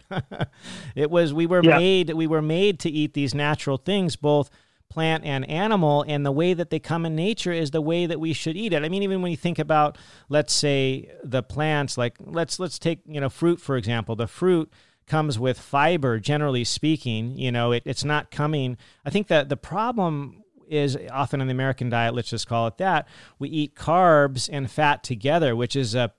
[0.95, 1.77] it was we were yeah.
[1.77, 4.49] made we were made to eat these natural things both
[4.89, 8.19] plant and animal and the way that they come in nature is the way that
[8.19, 8.83] we should eat it.
[8.83, 9.97] I mean even when you think about
[10.29, 14.15] let's say the plants like let's let's take you know fruit for example.
[14.15, 14.71] The fruit
[15.07, 18.77] comes with fiber generally speaking you know it, it's not coming.
[19.05, 22.77] I think that the problem is often in the American diet, let's just call it
[22.77, 23.07] that,
[23.39, 26.13] we eat carbs and fat together, which is a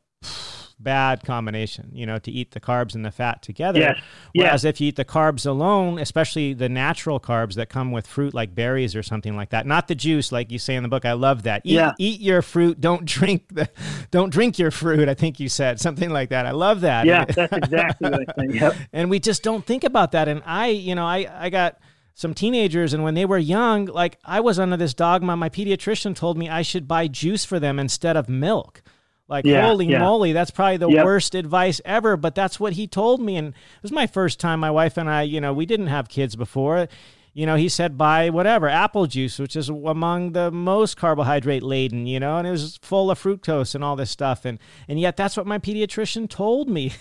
[0.83, 3.81] bad combination, you know, to eat the carbs and the fat together.
[3.81, 4.01] Yes.
[4.35, 4.70] Whereas yes.
[4.70, 8.55] if you eat the carbs alone, especially the natural carbs that come with fruit like
[8.55, 11.05] berries or something like that, not the juice like you say in the book.
[11.05, 11.62] I love that.
[11.64, 11.93] Eat, yeah.
[11.99, 13.68] eat your fruit, don't drink the
[14.11, 16.47] don't drink your fruit, I think you said something like that.
[16.47, 17.07] I love that.
[17.07, 18.55] Yeah, that's exactly what I think.
[18.55, 18.76] Yep.
[18.93, 21.78] And we just don't think about that and I, you know, I I got
[22.14, 26.14] some teenagers and when they were young like i was under this dogma my pediatrician
[26.14, 28.83] told me i should buy juice for them instead of milk
[29.31, 29.99] like yeah, holy yeah.
[29.99, 31.05] moly that's probably the yep.
[31.05, 34.61] worst advice ever but that's what he told me and it was my first time
[34.61, 36.89] my wife and i you know we didn't have kids before
[37.33, 42.07] you know he said buy whatever apple juice which is among the most carbohydrate laden
[42.07, 44.59] you know and it was full of fructose and all this stuff and
[44.89, 46.93] and yet that's what my pediatrician told me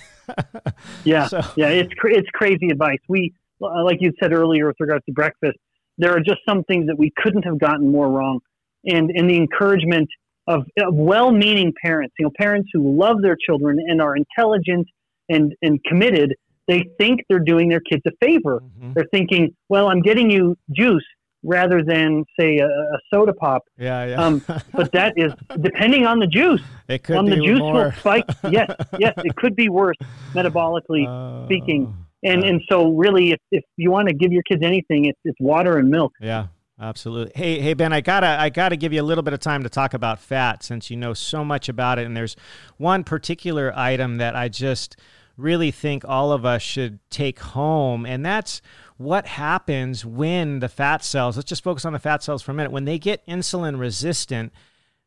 [1.03, 5.11] yeah so, yeah it's it's crazy advice we like you said earlier with regards to
[5.11, 5.57] breakfast,
[5.97, 8.39] there are just some things that we couldn't have gotten more wrong.
[8.86, 10.09] And, and the encouragement
[10.49, 14.87] of, of well meaning parents, you know, parents who love their children and are intelligent
[15.29, 16.35] and, and committed,
[16.67, 18.59] they think they're doing their kids a favor.
[18.59, 18.93] Mm-hmm.
[18.93, 21.05] They're thinking, well, I'm getting you juice
[21.43, 23.63] rather than say a, a soda pop.
[23.77, 24.23] Yeah, yeah.
[24.23, 24.43] um,
[24.73, 25.31] but that is
[25.61, 26.61] depending on the juice.
[26.87, 27.85] It could on be the juice more.
[27.85, 28.25] will spike.
[28.51, 29.97] Yes, yes, it could be worse
[30.33, 31.95] metabolically uh, speaking.
[32.23, 35.37] And and so really, if, if you want to give your kids anything, it's it's
[35.39, 36.11] water and milk.
[36.19, 36.47] Yeah,
[36.80, 37.34] absolutely.
[37.36, 39.69] Hey hey Ben, I gotta I gotta give you a little bit of time to
[39.69, 42.05] talk about fat since you know so much about it.
[42.05, 42.36] And there's
[42.77, 44.95] one particular item that I just
[45.38, 48.61] really think all of us should take home, and that's
[48.97, 51.38] what happens when the fat cells.
[51.38, 52.71] Let's just focus on the fat cells for a minute.
[52.71, 54.51] When they get insulin resistant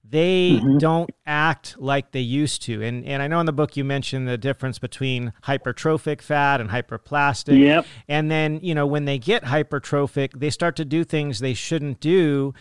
[0.05, 0.79] they mm-hmm.
[0.79, 2.83] don't act like they used to.
[2.83, 6.71] And and I know in the book you mentioned the difference between hypertrophic fat and
[6.71, 7.59] hyperplastic.
[7.59, 7.87] Yep.
[8.09, 12.01] And then, you know, when they get hypertrophic, they start to do things they shouldn't
[12.01, 12.53] do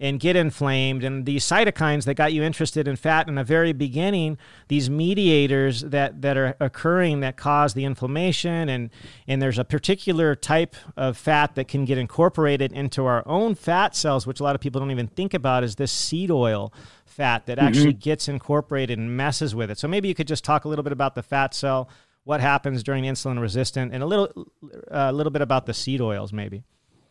[0.00, 1.04] and get inflamed.
[1.04, 4.38] And these cytokines that got you interested in fat in the very beginning,
[4.68, 8.88] these mediators that, that are occurring that cause the inflammation, and,
[9.28, 13.94] and there's a particular type of fat that can get incorporated into our own fat
[13.94, 16.72] cells, which a lot of people don't even think about, is this seed oil
[17.04, 17.98] fat that actually mm-hmm.
[17.98, 19.78] gets incorporated and messes with it.
[19.78, 21.90] So maybe you could just talk a little bit about the fat cell,
[22.24, 24.46] what happens during insulin resistant, and a little
[24.88, 26.62] a little bit about the seed oils, maybe.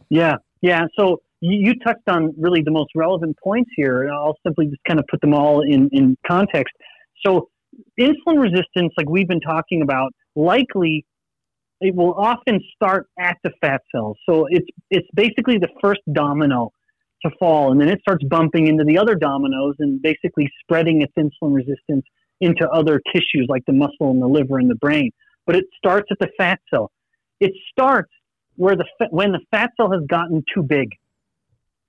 [0.10, 0.86] Yeah, yeah.
[0.96, 5.00] So you, touched on really the most relevant points here, and I'll simply just kind
[5.00, 6.74] of put them all in, in context.
[7.26, 7.50] So,
[8.00, 11.06] insulin resistance, like we've been talking about, likely
[11.82, 14.18] it will often start at the fat cells.
[14.28, 16.72] So it's it's basically the first domino
[17.24, 21.14] to fall, and then it starts bumping into the other dominoes and basically spreading its
[21.18, 22.06] insulin resistance
[22.42, 25.12] into other tissues like the muscle and the liver and the brain.
[25.46, 26.92] But it starts at the fat cell.
[27.40, 28.12] It starts
[28.56, 30.90] where the when the fat cell has gotten too big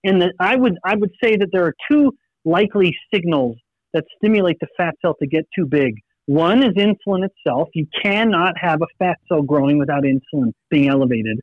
[0.04, 2.12] and that I would I would say that there are two
[2.44, 3.56] likely signals
[3.92, 5.94] that stimulate the fat cell to get too big.
[6.26, 7.68] One is insulin itself.
[7.74, 11.40] You cannot have a fat cell growing without insulin being elevated.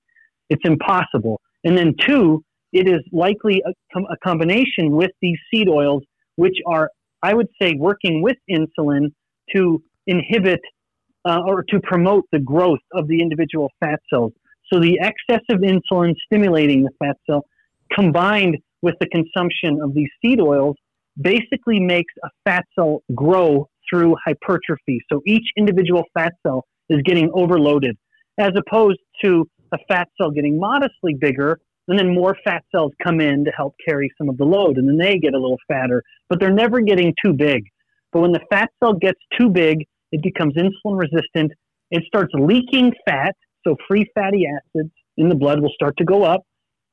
[0.50, 1.42] It's impossible.
[1.66, 6.04] And then two, it is likely a, a combination with these seed oils,
[6.38, 6.90] which are,
[7.22, 9.12] I would say, working with insulin
[9.56, 10.62] to inhibit
[11.26, 14.32] uh, or to promote the growth of the individual fat cells.
[14.72, 17.46] So the excess of insulin stimulating the fat cell
[17.94, 20.76] combined with the consumption of these seed oils
[21.20, 25.00] basically makes a fat cell grow through hypertrophy.
[25.12, 27.98] So each individual fat cell is getting overloaded,
[28.38, 33.20] as opposed to a fat cell getting modestly bigger, and then more fat cells come
[33.22, 36.04] in to help carry some of the load, and then they get a little fatter,
[36.30, 37.64] but they're never getting too big.
[38.12, 41.52] But when the fat cell gets too big, it becomes insulin resistant.
[41.92, 43.36] It starts leaking fat,
[43.66, 46.42] so free fatty acids in the blood will start to go up,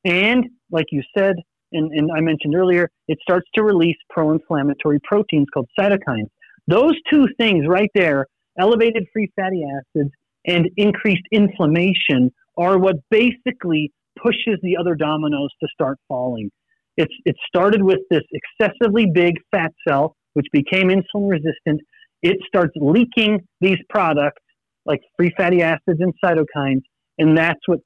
[0.05, 1.35] and like you said,
[1.71, 6.29] and, and I mentioned earlier, it starts to release pro inflammatory proteins called cytokines.
[6.67, 8.27] Those two things right there,
[8.59, 10.11] elevated free fatty acids
[10.45, 13.91] and increased inflammation, are what basically
[14.21, 16.49] pushes the other dominoes to start falling.
[16.97, 21.81] It's, it started with this excessively big fat cell, which became insulin resistant.
[22.21, 24.41] It starts leaking these products
[24.85, 26.83] like free fatty acids and cytokines,
[27.17, 27.79] and that's what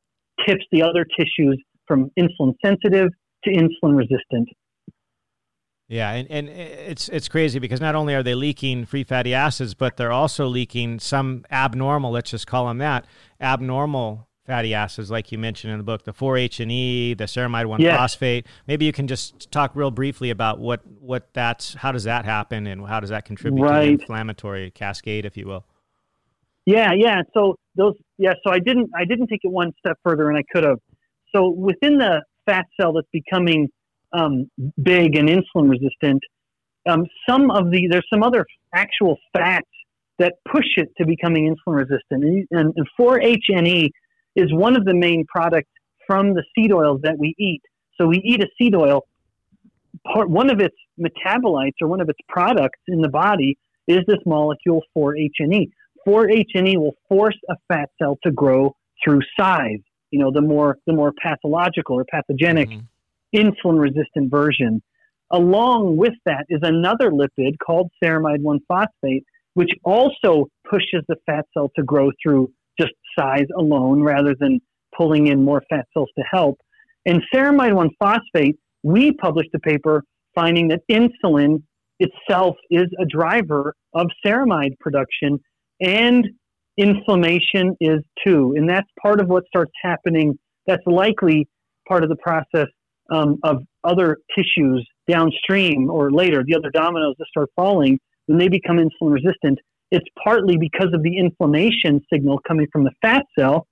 [0.47, 3.09] tips the other tissues from insulin sensitive
[3.43, 4.47] to insulin resistant.
[5.89, 9.73] Yeah, and, and it's it's crazy because not only are they leaking free fatty acids,
[9.73, 13.05] but they're also leaking some abnormal, let's just call them that,
[13.41, 17.65] abnormal fatty acids, like you mentioned in the book, the 4-H and E, the ceramide
[17.65, 18.47] 1-phosphate.
[18.67, 22.67] Maybe you can just talk real briefly about what what that's how does that happen
[22.67, 23.81] and how does that contribute right.
[23.81, 25.65] to the inflammatory cascade, if you will.
[26.65, 27.21] Yeah, yeah.
[27.33, 28.33] So those, yeah.
[28.45, 30.77] So I didn't I didn't take it one step further, and I could have.
[31.35, 33.69] So within the fat cell that's becoming
[34.13, 34.49] um,
[34.81, 36.21] big and insulin resistant,
[36.87, 39.67] um, some of the there's some other actual fats
[40.17, 43.89] that push it to becoming insulin resistant, and, and, and 4-HNE
[44.35, 45.69] is one of the main products
[46.05, 47.61] from the seed oils that we eat.
[47.99, 49.03] So we eat a seed oil.
[50.11, 53.57] Part one of its metabolites or one of its products in the body
[53.87, 55.69] is this molecule 4-HNE.
[56.07, 59.79] 4-HNE will force a fat cell to grow through size.
[60.11, 62.79] You know, the more the more pathological or pathogenic mm-hmm
[63.35, 64.81] insulin resistant version.
[65.31, 71.45] Along with that is another lipid called ceramide 1 phosphate, which also pushes the fat
[71.53, 74.59] cell to grow through just size alone rather than
[74.95, 76.57] pulling in more fat cells to help.
[77.05, 80.03] And ceramide 1 phosphate, we published a paper
[80.33, 81.61] finding that insulin
[81.99, 85.39] itself is a driver of ceramide production
[85.81, 86.27] and
[86.77, 88.53] inflammation is too.
[88.55, 90.37] And that's part of what starts happening.
[90.67, 91.47] That's likely
[91.87, 92.67] part of the process
[93.11, 98.47] um, of other tissues downstream or later, the other dominoes that start falling, when they
[98.47, 99.57] become insulin resistant,
[99.91, 103.65] it's partly because of the inflammation signal coming from the fat cell.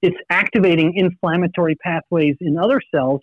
[0.00, 3.20] It's activating inflammatory pathways in other cells,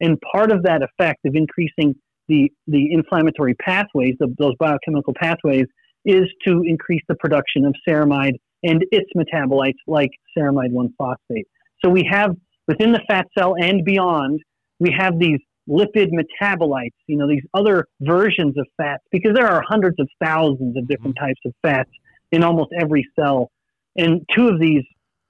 [0.00, 1.94] and part of that effect of increasing
[2.26, 5.66] the, the inflammatory pathways, the, those biochemical pathways,
[6.06, 11.46] is to increase the production of ceramide and its metabolites like ceramide 1 phosphate.
[11.84, 12.30] So we have
[12.66, 14.40] within the fat cell and beyond
[14.78, 15.38] we have these
[15.68, 20.76] lipid metabolites, you know, these other versions of fats, because there are hundreds of thousands
[20.76, 21.26] of different mm-hmm.
[21.26, 21.90] types of fats
[22.32, 23.50] in almost every cell.
[23.96, 24.84] And two of these,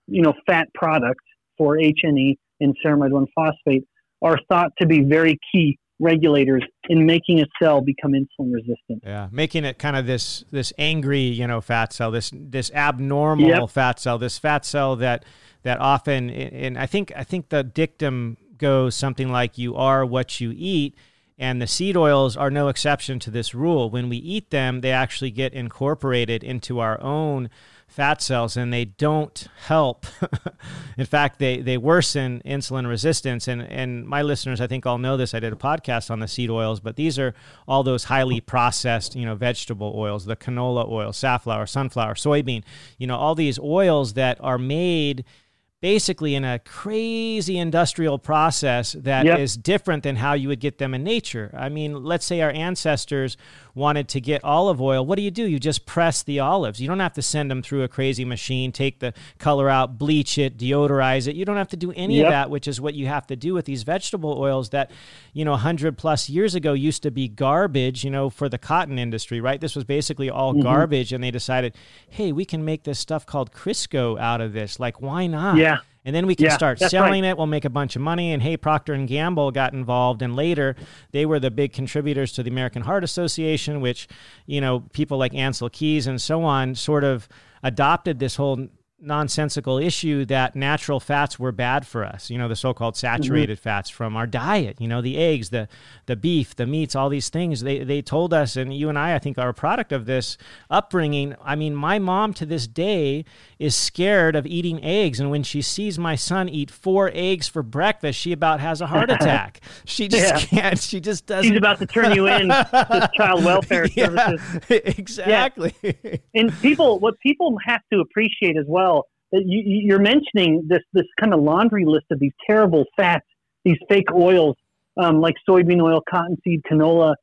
[0.06, 1.24] you know, fat products,
[1.60, 3.84] 4-HNE and ceramide 1 phosphate,
[4.22, 9.02] are thought to be very key regulators in making a cell become insulin resistant.
[9.02, 13.48] Yeah, making it kind of this this angry, you know, fat cell, this this abnormal
[13.48, 13.70] yep.
[13.70, 15.24] fat cell, this fat cell that
[15.62, 20.40] that often and I think I think the dictum goes something like you are what
[20.40, 20.94] you eat.
[21.38, 23.90] And the seed oils are no exception to this rule.
[23.90, 27.50] When we eat them, they actually get incorporated into our own
[27.88, 30.06] fat cells and they don't help.
[30.98, 33.48] In fact, they, they worsen insulin resistance.
[33.48, 35.34] And, and my listeners, I think all know this.
[35.34, 37.34] I did a podcast on the seed oils, but these are
[37.66, 42.64] all those highly processed, you know, vegetable oils, the canola oil, safflower, sunflower, soybean,
[42.98, 45.24] you know, all these oils that are made–
[45.80, 49.38] basically in a crazy industrial process that yep.
[49.38, 51.54] is different than how you would get them in nature.
[51.56, 53.36] I mean, let's say our ancestors
[53.76, 55.04] wanted to get olive oil.
[55.04, 55.46] What do you do?
[55.46, 56.80] You just press the olives.
[56.80, 60.38] You don't have to send them through a crazy machine, take the color out, bleach
[60.38, 61.36] it, deodorize it.
[61.36, 62.26] You don't have to do any yep.
[62.26, 64.90] of that, which is what you have to do with these vegetable oils that,
[65.34, 68.98] you know, 100 plus years ago used to be garbage, you know, for the cotton
[68.98, 69.60] industry, right?
[69.60, 70.62] This was basically all mm-hmm.
[70.62, 71.12] garbage.
[71.12, 71.76] And they decided,
[72.08, 74.80] hey, we can make this stuff called Crisco out of this.
[74.80, 75.58] Like, why not?
[75.58, 77.30] Yeah and then we can yeah, start selling right.
[77.30, 77.36] it.
[77.36, 78.32] We'll make a bunch of money.
[78.32, 80.76] And hey, Procter and Gamble got involved, and later
[81.10, 84.06] they were the big contributors to the American Heart Association, which
[84.46, 87.28] you know people like Ancel Keys and so on sort of
[87.64, 92.56] adopted this whole nonsensical issue that natural fats were bad for us you know the
[92.56, 93.00] so-called mm-hmm.
[93.00, 93.62] saturated mm-hmm.
[93.62, 95.68] fats from our diet you know the eggs the
[96.06, 99.14] the beef the meats all these things they they told us and you and I
[99.14, 100.38] I think are a product of this
[100.70, 103.26] upbringing I mean my mom to this day
[103.58, 107.62] is scared of eating eggs and when she sees my son eat four eggs for
[107.62, 110.60] breakfast she about has a heart attack she just yeah.
[110.60, 114.40] can't she just doesn't she's about to turn you in to child welfare services
[114.70, 116.16] exactly yeah.
[116.34, 118.95] and people what people have to appreciate as well
[119.44, 123.26] you, you're mentioning this this kind of laundry list of these terrible fats,
[123.64, 124.56] these fake oils
[124.96, 127.14] um, like soybean oil, cottonseed, canola,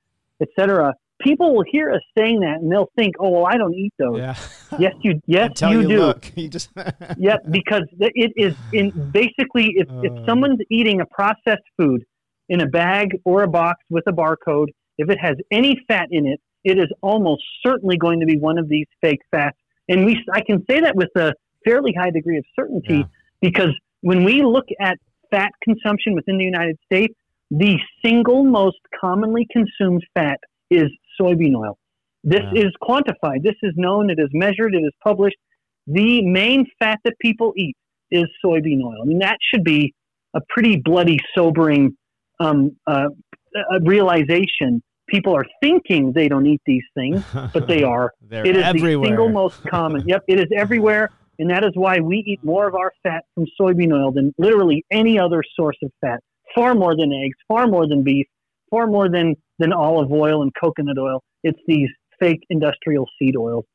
[0.42, 0.94] etc.
[1.22, 4.18] People will hear us saying that and they'll think, "Oh, well, I don't eat those."
[4.18, 4.36] Yeah.
[4.80, 5.22] yes, you.
[5.26, 6.00] Yes, you, you, do.
[6.00, 6.70] Look, you just
[7.18, 12.04] yeah, because it is in basically if, uh, if someone's eating a processed food
[12.50, 16.28] in a bag or a box with a barcode, if it has any fat in
[16.28, 19.58] it, it is almost certainly going to be one of these fake fats.
[19.90, 21.34] And we, I can say that with a
[21.66, 23.04] fairly high degree of certainty yeah.
[23.42, 24.98] because when we look at
[25.32, 27.14] fat consumption within the United States,
[27.50, 30.40] the single most commonly consumed fat
[30.70, 30.90] is
[31.20, 31.78] soybean oil.
[32.24, 32.66] This yeah.
[32.66, 33.44] is quantified.
[33.44, 34.10] This is known.
[34.10, 34.74] It is measured.
[34.74, 35.36] It is published.
[35.88, 37.76] The main fat that people eat
[38.12, 39.02] is soybean oil.
[39.02, 39.94] I mean, that should be
[40.34, 41.96] a pretty bloody, sobering
[42.40, 43.08] um, uh,
[43.82, 44.82] realization.
[45.08, 48.14] People are thinking they don't eat these things, but they are.
[48.32, 49.02] It is everywhere.
[49.02, 50.04] the single most common.
[50.08, 53.46] Yep, it is everywhere, and that is why we eat more of our fat from
[53.60, 56.20] soybean oil than literally any other source of fat.
[56.54, 58.28] Far more than eggs, far more than beef,
[58.70, 61.24] far more than than olive oil and coconut oil.
[61.44, 63.66] It's these fake industrial seed oils.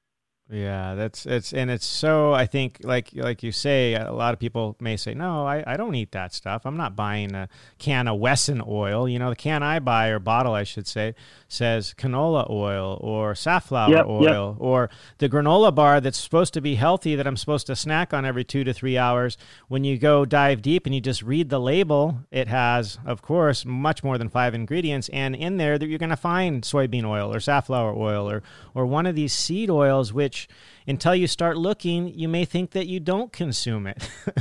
[0.50, 4.40] Yeah, that's it's and it's so I think like like you say a lot of
[4.40, 6.64] people may say no I, I don't eat that stuff.
[6.64, 9.06] I'm not buying a can of Wesson oil.
[9.06, 11.14] You know the can I buy or bottle I should say
[11.48, 14.88] says canola oil or safflower Yep, oil or
[15.18, 18.44] the granola bar that's supposed to be healthy that I'm supposed to snack on every
[18.44, 19.36] two to three hours.
[19.68, 23.66] When you go dive deep and you just read the label it has of course
[23.66, 27.34] much more than five ingredients and in there that you're going to find soybean oil
[27.34, 28.42] or safflower oil or
[28.74, 30.37] or one of these seed oils which
[30.86, 34.08] until you start looking, you may think that you don't consume it.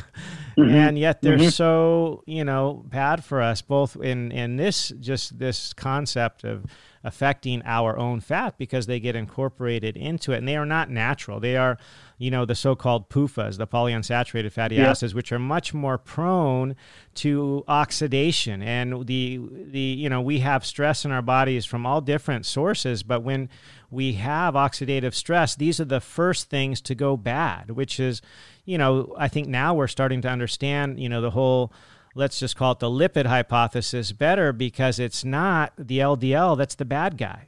[0.58, 0.74] Mm-hmm.
[0.74, 1.50] and yet they're mm-hmm.
[1.50, 6.66] so, you know, bad for us both in in this just this concept of
[7.04, 11.40] affecting our own fat because they get incorporated into it and they are not natural.
[11.40, 11.78] They are,
[12.18, 14.90] you know, the so-called PUFAs, the polyunsaturated fatty yeah.
[14.90, 16.76] acids which are much more prone
[17.16, 22.02] to oxidation and the the you know, we have stress in our bodies from all
[22.02, 23.48] different sources, but when
[23.90, 28.22] we have oxidative stress, these are the first things to go bad, which is,
[28.66, 31.72] you know, I think now we're starting to understand, you know, the whole
[32.16, 36.86] let's just call it the lipid hypothesis better because it's not the LDL that's the
[36.86, 37.48] bad guy.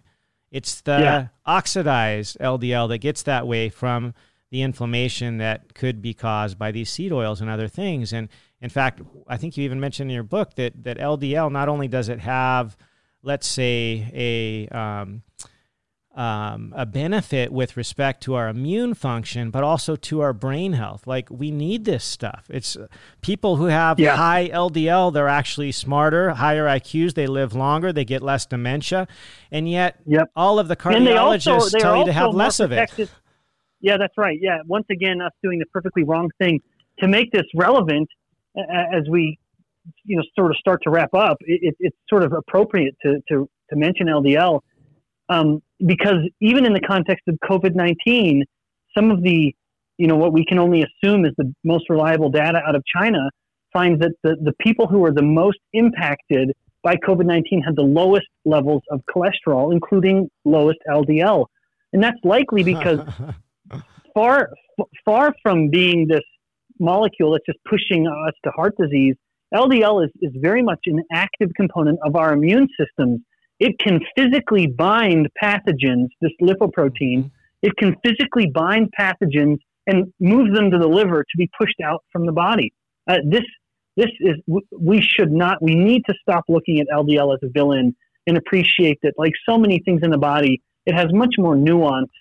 [0.52, 1.28] It's the yeah.
[1.46, 4.14] oxidized LDL that gets that way from
[4.52, 8.14] the inflammation that could be caused by these seed oils and other things.
[8.14, 8.30] And
[8.62, 11.88] in fact, I think you even mentioned in your book that that LDL not only
[11.88, 12.76] does it have,
[13.22, 15.24] let's say, a um,
[16.20, 21.08] um, a benefit with respect to our immune function, but also to our brain health.
[21.08, 22.46] Like we need this stuff.
[22.50, 22.88] It's uh,
[23.22, 24.18] people who have yeah.
[24.18, 29.08] high LDL, they're actually smarter, higher IQs, they live longer, they get less dementia,
[29.50, 30.30] and yet yep.
[30.36, 33.08] all of the cardiologists also, tell you to have less protected.
[33.08, 33.16] of it.
[33.80, 34.38] Yeah, that's right.
[34.42, 36.60] Yeah, once again, us doing the perfectly wrong thing
[37.00, 38.10] to make this relevant
[38.58, 39.40] as we,
[40.04, 41.38] you know, sort of start to wrap up.
[41.46, 44.60] It, it's sort of appropriate to to to mention LDL
[45.30, 48.44] um, because even in the context of COVID 19,
[48.98, 49.54] some of the,
[49.98, 53.30] you know, what we can only assume is the most reliable data out of China
[53.72, 56.52] finds that the, the people who are the most impacted
[56.84, 61.46] by COVID 19 had the lowest levels of cholesterol, including lowest LDL.
[61.94, 63.00] And that's likely because
[64.14, 64.50] far,
[65.06, 66.24] far from being this
[66.80, 69.16] molecule that's just pushing us to heart disease,
[69.54, 73.22] LDL is, is very much an active component of our immune systems
[73.60, 77.30] it can physically bind pathogens, this lipoprotein.
[77.62, 82.04] It can physically bind pathogens and move them to the liver to be pushed out
[82.12, 82.74] from the body.
[83.08, 83.44] Uh, this,
[83.98, 84.36] this is,
[84.72, 87.96] we should not, we need to stop looking at LDL as a villain
[88.28, 92.12] and appreciate that, like so many things in the body, it has much more nuance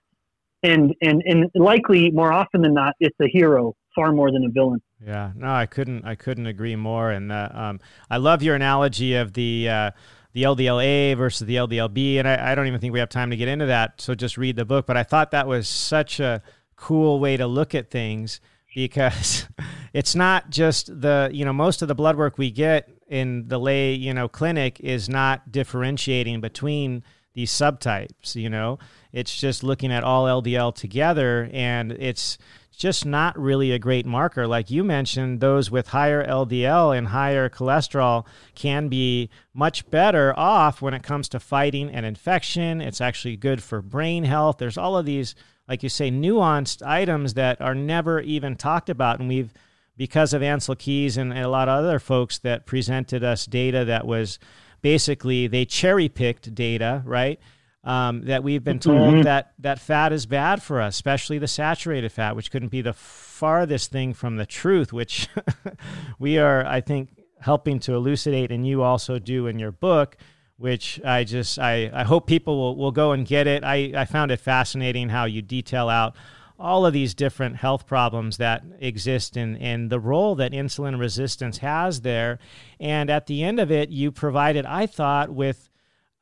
[0.62, 4.51] and, and, and likely more often than not, it's a hero far more than a
[4.51, 4.80] villain.
[5.05, 7.11] Yeah, no, I couldn't, I couldn't agree more.
[7.11, 7.80] And uh, um,
[8.11, 9.91] I love your analogy of the, uh,
[10.33, 12.16] the LDLA versus the LDLB.
[12.16, 14.01] And I, I, don't even think we have time to get into that.
[14.01, 14.87] So just read the book.
[14.87, 16.43] But I thought that was such a
[16.76, 18.41] cool way to look at things
[18.74, 19.47] because
[19.93, 23.59] it's not just the, you know, most of the blood work we get in the
[23.59, 27.03] lay, you know, clinic is not differentiating between
[27.35, 28.79] these subtypes, you know,
[29.12, 32.37] it's just looking at all LDL together and it's,
[32.79, 34.47] just not really a great marker.
[34.47, 38.24] Like you mentioned, those with higher LDL and higher cholesterol
[38.55, 42.81] can be much better off when it comes to fighting an infection.
[42.81, 44.59] It's actually good for brain health.
[44.59, 45.35] There's all of these,
[45.66, 49.19] like you say, nuanced items that are never even talked about.
[49.19, 49.53] And we've,
[49.97, 53.85] because of Ancel Keys and, and a lot of other folks that presented us data
[53.86, 54.39] that was
[54.82, 57.40] basically they cherry picked data, right?
[57.89, 59.23] Um, that we've been told mm-hmm.
[59.23, 62.93] that that fat is bad for us, especially the saturated fat, which couldn't be the
[62.93, 65.27] farthest thing from the truth, which
[66.19, 70.19] we are, I think, helping to elucidate, and you also do in your book.
[70.59, 73.62] Which I just I, I hope people will, will go and get it.
[73.62, 76.16] I, I found it fascinating how you detail out
[76.59, 81.59] all of these different health problems that exist and, and the role that insulin resistance
[81.59, 82.40] has there.
[82.81, 85.69] And at the end of it, you provided, I thought, with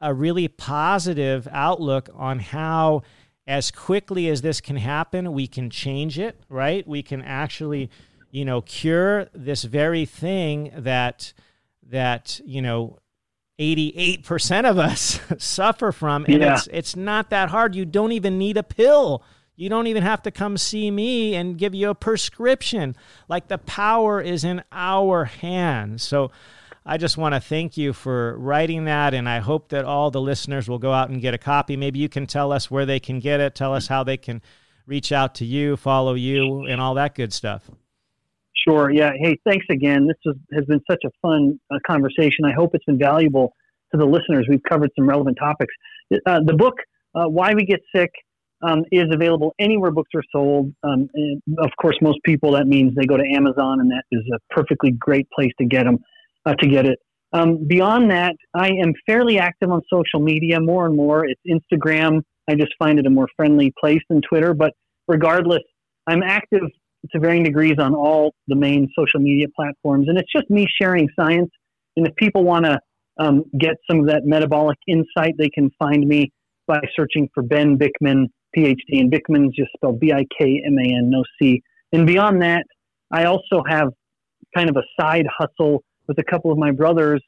[0.00, 3.02] a really positive outlook on how
[3.46, 6.86] as quickly as this can happen we can change it right?
[6.86, 7.90] We can actually
[8.30, 11.32] you know cure this very thing that
[11.88, 12.98] that you know
[13.58, 16.54] 88% of us suffer from and yeah.
[16.54, 17.74] it's it's not that hard.
[17.74, 19.22] You don't even need a pill.
[19.56, 22.94] You don't even have to come see me and give you a prescription.
[23.26, 26.02] Like the power is in our hands.
[26.02, 26.30] So
[26.88, 30.20] I just want to thank you for writing that, and I hope that all the
[30.20, 31.76] listeners will go out and get a copy.
[31.76, 34.40] Maybe you can tell us where they can get it, tell us how they can
[34.86, 37.68] reach out to you, follow you, and all that good stuff.
[38.68, 38.88] Sure.
[38.88, 39.10] Yeah.
[39.20, 40.06] Hey, thanks again.
[40.06, 42.44] This was, has been such a fun uh, conversation.
[42.44, 43.52] I hope it's been valuable
[43.90, 44.46] to the listeners.
[44.48, 45.74] We've covered some relevant topics.
[46.24, 46.74] Uh, the book,
[47.16, 48.12] uh, Why We Get Sick,
[48.62, 50.72] um, is available anywhere books are sold.
[50.84, 51.08] Um,
[51.58, 54.92] of course, most people that means they go to Amazon, and that is a perfectly
[54.92, 55.98] great place to get them
[56.46, 56.98] uh, to get it.
[57.32, 61.26] Um, beyond that, I am fairly active on social media more and more.
[61.26, 62.22] It's Instagram.
[62.48, 64.54] I just find it a more friendly place than Twitter.
[64.54, 64.72] But
[65.08, 65.62] regardless,
[66.06, 66.62] I'm active
[67.10, 71.08] to varying degrees on all the main social media platforms, and it's just me sharing
[71.18, 71.50] science.
[71.96, 72.78] And if people want to
[73.18, 76.30] um, get some of that metabolic insight, they can find me
[76.66, 79.00] by searching for Ben Bikman, PhD.
[79.00, 81.62] And Bikman is just spelled B I K M A N, no C.
[81.92, 82.64] And beyond that,
[83.12, 83.88] I also have
[84.54, 87.22] kind of a side hustle with a couple of my brothers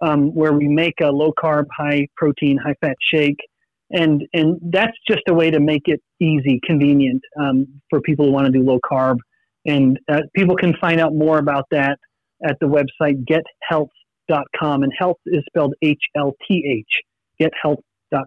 [0.00, 3.38] um, where we make a low carb, high protein, high fat shake.
[3.90, 8.32] And, and that's just a way to make it easy, convenient um, for people who
[8.32, 9.16] want to do low carb.
[9.66, 11.98] And uh, people can find out more about that
[12.46, 14.82] at the website gethlth.com.
[14.82, 16.86] And health is spelled H L T H,
[17.40, 17.80] gethealth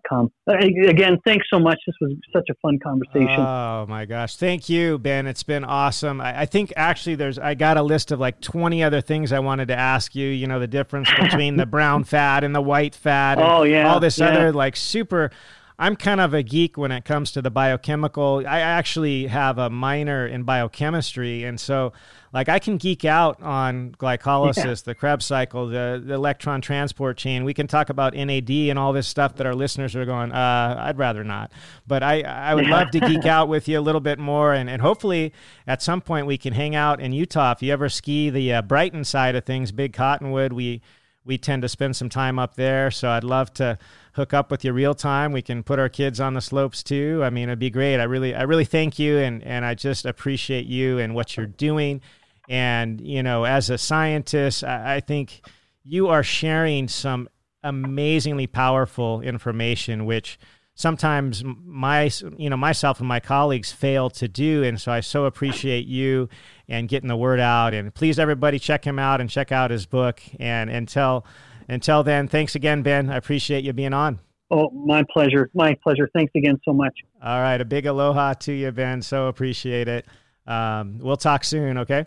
[0.07, 0.31] com.
[0.47, 0.55] Uh,
[0.87, 1.79] again, thanks so much.
[1.85, 3.39] This was such a fun conversation.
[3.39, 4.35] Oh my gosh.
[4.35, 5.27] Thank you, Ben.
[5.27, 6.21] It's been awesome.
[6.21, 9.39] I, I, think actually there's, I got a list of like 20 other things I
[9.39, 12.95] wanted to ask you, you know, the difference between the brown fat and the white
[12.95, 13.37] fat.
[13.39, 13.91] oh, yeah.
[13.91, 14.27] All this yeah.
[14.27, 15.31] other like super.
[15.79, 18.43] I'm kind of a geek when it comes to the biochemical.
[18.47, 21.43] I actually have a minor in biochemistry.
[21.43, 21.93] And so,
[22.33, 24.75] like I can geek out on glycolysis, yeah.
[24.85, 27.43] the Krebs cycle, the, the electron transport chain.
[27.43, 30.75] We can talk about NAD and all this stuff that our listeners are going, uh,
[30.79, 31.51] I'd rather not.
[31.85, 34.51] But I, I would love to geek out with you a little bit more.
[34.51, 35.31] And, and hopefully
[35.67, 37.51] at some point we can hang out in Utah.
[37.51, 40.81] If you ever ski the uh, Brighton side of things, Big Cottonwood, we,
[41.23, 42.89] we tend to spend some time up there.
[42.89, 43.77] So I'd love to
[44.13, 45.33] hook up with you real time.
[45.33, 47.21] We can put our kids on the slopes too.
[47.23, 47.99] I mean, it'd be great.
[47.99, 49.19] I really, I really thank you.
[49.19, 52.01] And, and I just appreciate you and what you're doing.
[52.49, 55.41] And, you know, as a scientist, I, I think
[55.83, 57.29] you are sharing some
[57.63, 60.37] amazingly powerful information, which
[60.75, 64.63] sometimes my you know myself and my colleagues fail to do.
[64.63, 66.29] And so i so appreciate you
[66.67, 67.73] and getting the word out.
[67.73, 70.21] And please everybody check him out and check out his book.
[70.39, 71.25] And until
[71.67, 73.09] until then thanks again ben.
[73.09, 74.19] I appreciate you being on.
[74.51, 75.49] Oh my pleasure.
[75.53, 76.09] My pleasure.
[76.13, 76.93] Thanks again so much.
[77.21, 77.59] All right.
[77.59, 79.01] A big aloha to you ben.
[79.01, 80.05] So appreciate it.
[80.45, 82.05] Um, we'll talk soon okay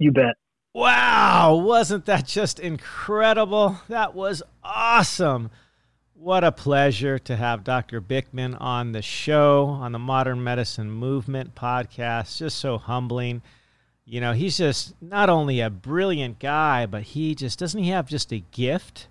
[0.00, 0.34] you bet.
[0.72, 3.80] Wow, wasn't that just incredible?
[3.88, 5.50] That was awesome.
[6.14, 8.00] What a pleasure to have Dr.
[8.00, 12.38] Bikman on the show, on the Modern Medicine Movement podcast.
[12.38, 13.42] Just so humbling.
[14.04, 18.08] You know, he's just not only a brilliant guy, but he just doesn't he have
[18.08, 19.06] just a gift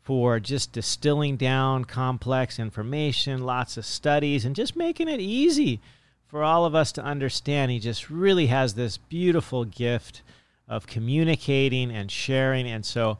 [0.00, 5.80] for just distilling down complex information, lots of studies, and just making it easy
[6.26, 7.70] for all of us to understand.
[7.70, 10.22] He just really has this beautiful gift
[10.68, 12.66] of communicating and sharing.
[12.66, 13.18] And so,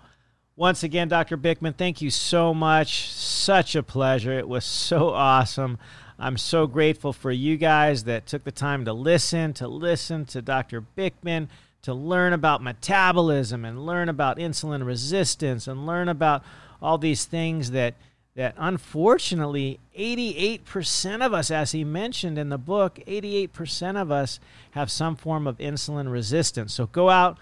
[0.56, 1.36] once again, Dr.
[1.36, 3.10] Bikman, thank you so much.
[3.10, 4.38] Such a pleasure.
[4.38, 5.78] It was so awesome.
[6.18, 10.42] I'm so grateful for you guys that took the time to listen, to listen to
[10.42, 10.84] Dr.
[10.96, 11.48] Bikman,
[11.82, 16.42] to learn about metabolism and learn about insulin resistance and learn about
[16.82, 17.94] all these things that
[18.38, 24.38] that unfortunately 88% of us as he mentioned in the book 88% of us
[24.70, 26.72] have some form of insulin resistance.
[26.72, 27.36] So go out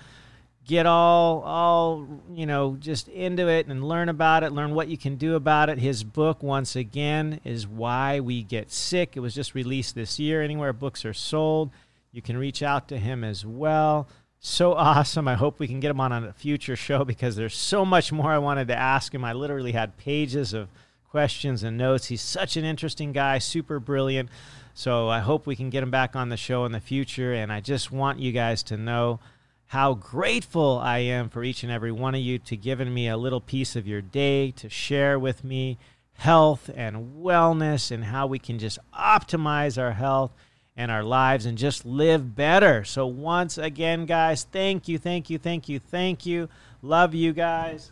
[0.64, 4.96] get all all you know just into it and learn about it learn what you
[4.96, 5.78] can do about it.
[5.78, 9.18] His book once again is why we get sick.
[9.18, 10.42] It was just released this year.
[10.42, 11.72] Anywhere books are sold
[12.10, 14.08] you can reach out to him as well.
[14.38, 15.28] So awesome.
[15.28, 18.32] I hope we can get him on a future show because there's so much more
[18.32, 19.26] i wanted to ask him.
[19.26, 20.70] I literally had pages of
[21.16, 22.08] questions and notes.
[22.08, 24.28] He's such an interesting guy, super brilliant.
[24.74, 27.32] So I hope we can get him back on the show in the future.
[27.32, 29.18] And I just want you guys to know
[29.64, 33.16] how grateful I am for each and every one of you to giving me a
[33.16, 35.78] little piece of your day to share with me
[36.12, 40.32] health and wellness and how we can just optimize our health
[40.76, 42.84] and our lives and just live better.
[42.84, 46.50] So, once again, guys, thank you, thank you, thank you, thank you.
[46.82, 47.90] Love you guys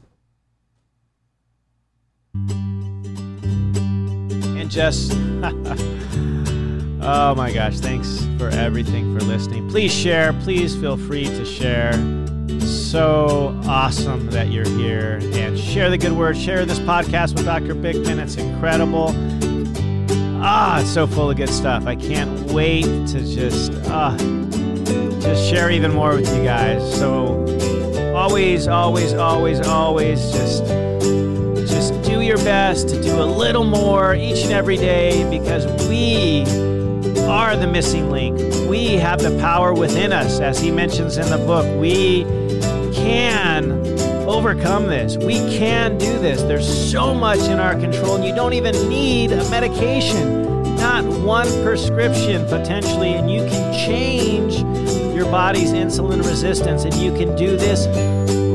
[4.64, 5.12] and just
[7.02, 9.68] oh my gosh thanks for everything for listening.
[9.68, 10.32] Please share.
[10.32, 11.92] Please feel free to share.
[12.60, 15.18] So awesome that you're here.
[15.34, 19.14] And share the good word share this podcast with dr bikman it's incredible.
[20.42, 21.86] Ah it's so full of good stuff.
[21.86, 24.16] I can't wait to just ah
[25.20, 26.80] just share even more with you guys.
[26.98, 27.44] So
[28.14, 30.64] always, always, always, always just
[32.24, 36.42] your best to do a little more each and every day because we
[37.26, 38.38] are the missing link.
[38.68, 41.66] We have the power within us, as he mentions in the book.
[41.80, 42.24] We
[42.94, 43.72] can
[44.26, 45.16] overcome this.
[45.16, 46.42] We can do this.
[46.42, 50.76] There's so much in our control, and you don't even need a medication.
[50.76, 54.56] Not one prescription potentially, and you can change
[55.14, 57.86] your body's insulin resistance, and you can do this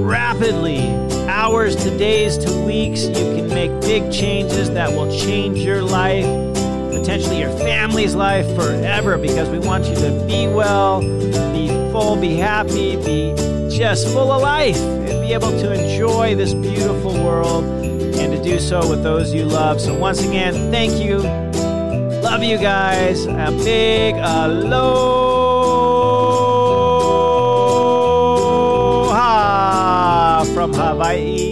[0.04, 0.80] rapidly.
[1.50, 3.06] Hours to days to weeks.
[3.06, 6.24] You can make big changes that will change your life,
[6.94, 12.36] potentially your family's life forever, because we want you to be well, be full, be
[12.36, 13.34] happy, be
[13.68, 18.60] just full of life, and be able to enjoy this beautiful world and to do
[18.60, 19.82] so with those you love.
[19.82, 21.18] So, once again, thank you.
[22.22, 23.26] Love you guys.
[23.26, 24.14] A big
[30.80, 31.49] aloha from Hawaii.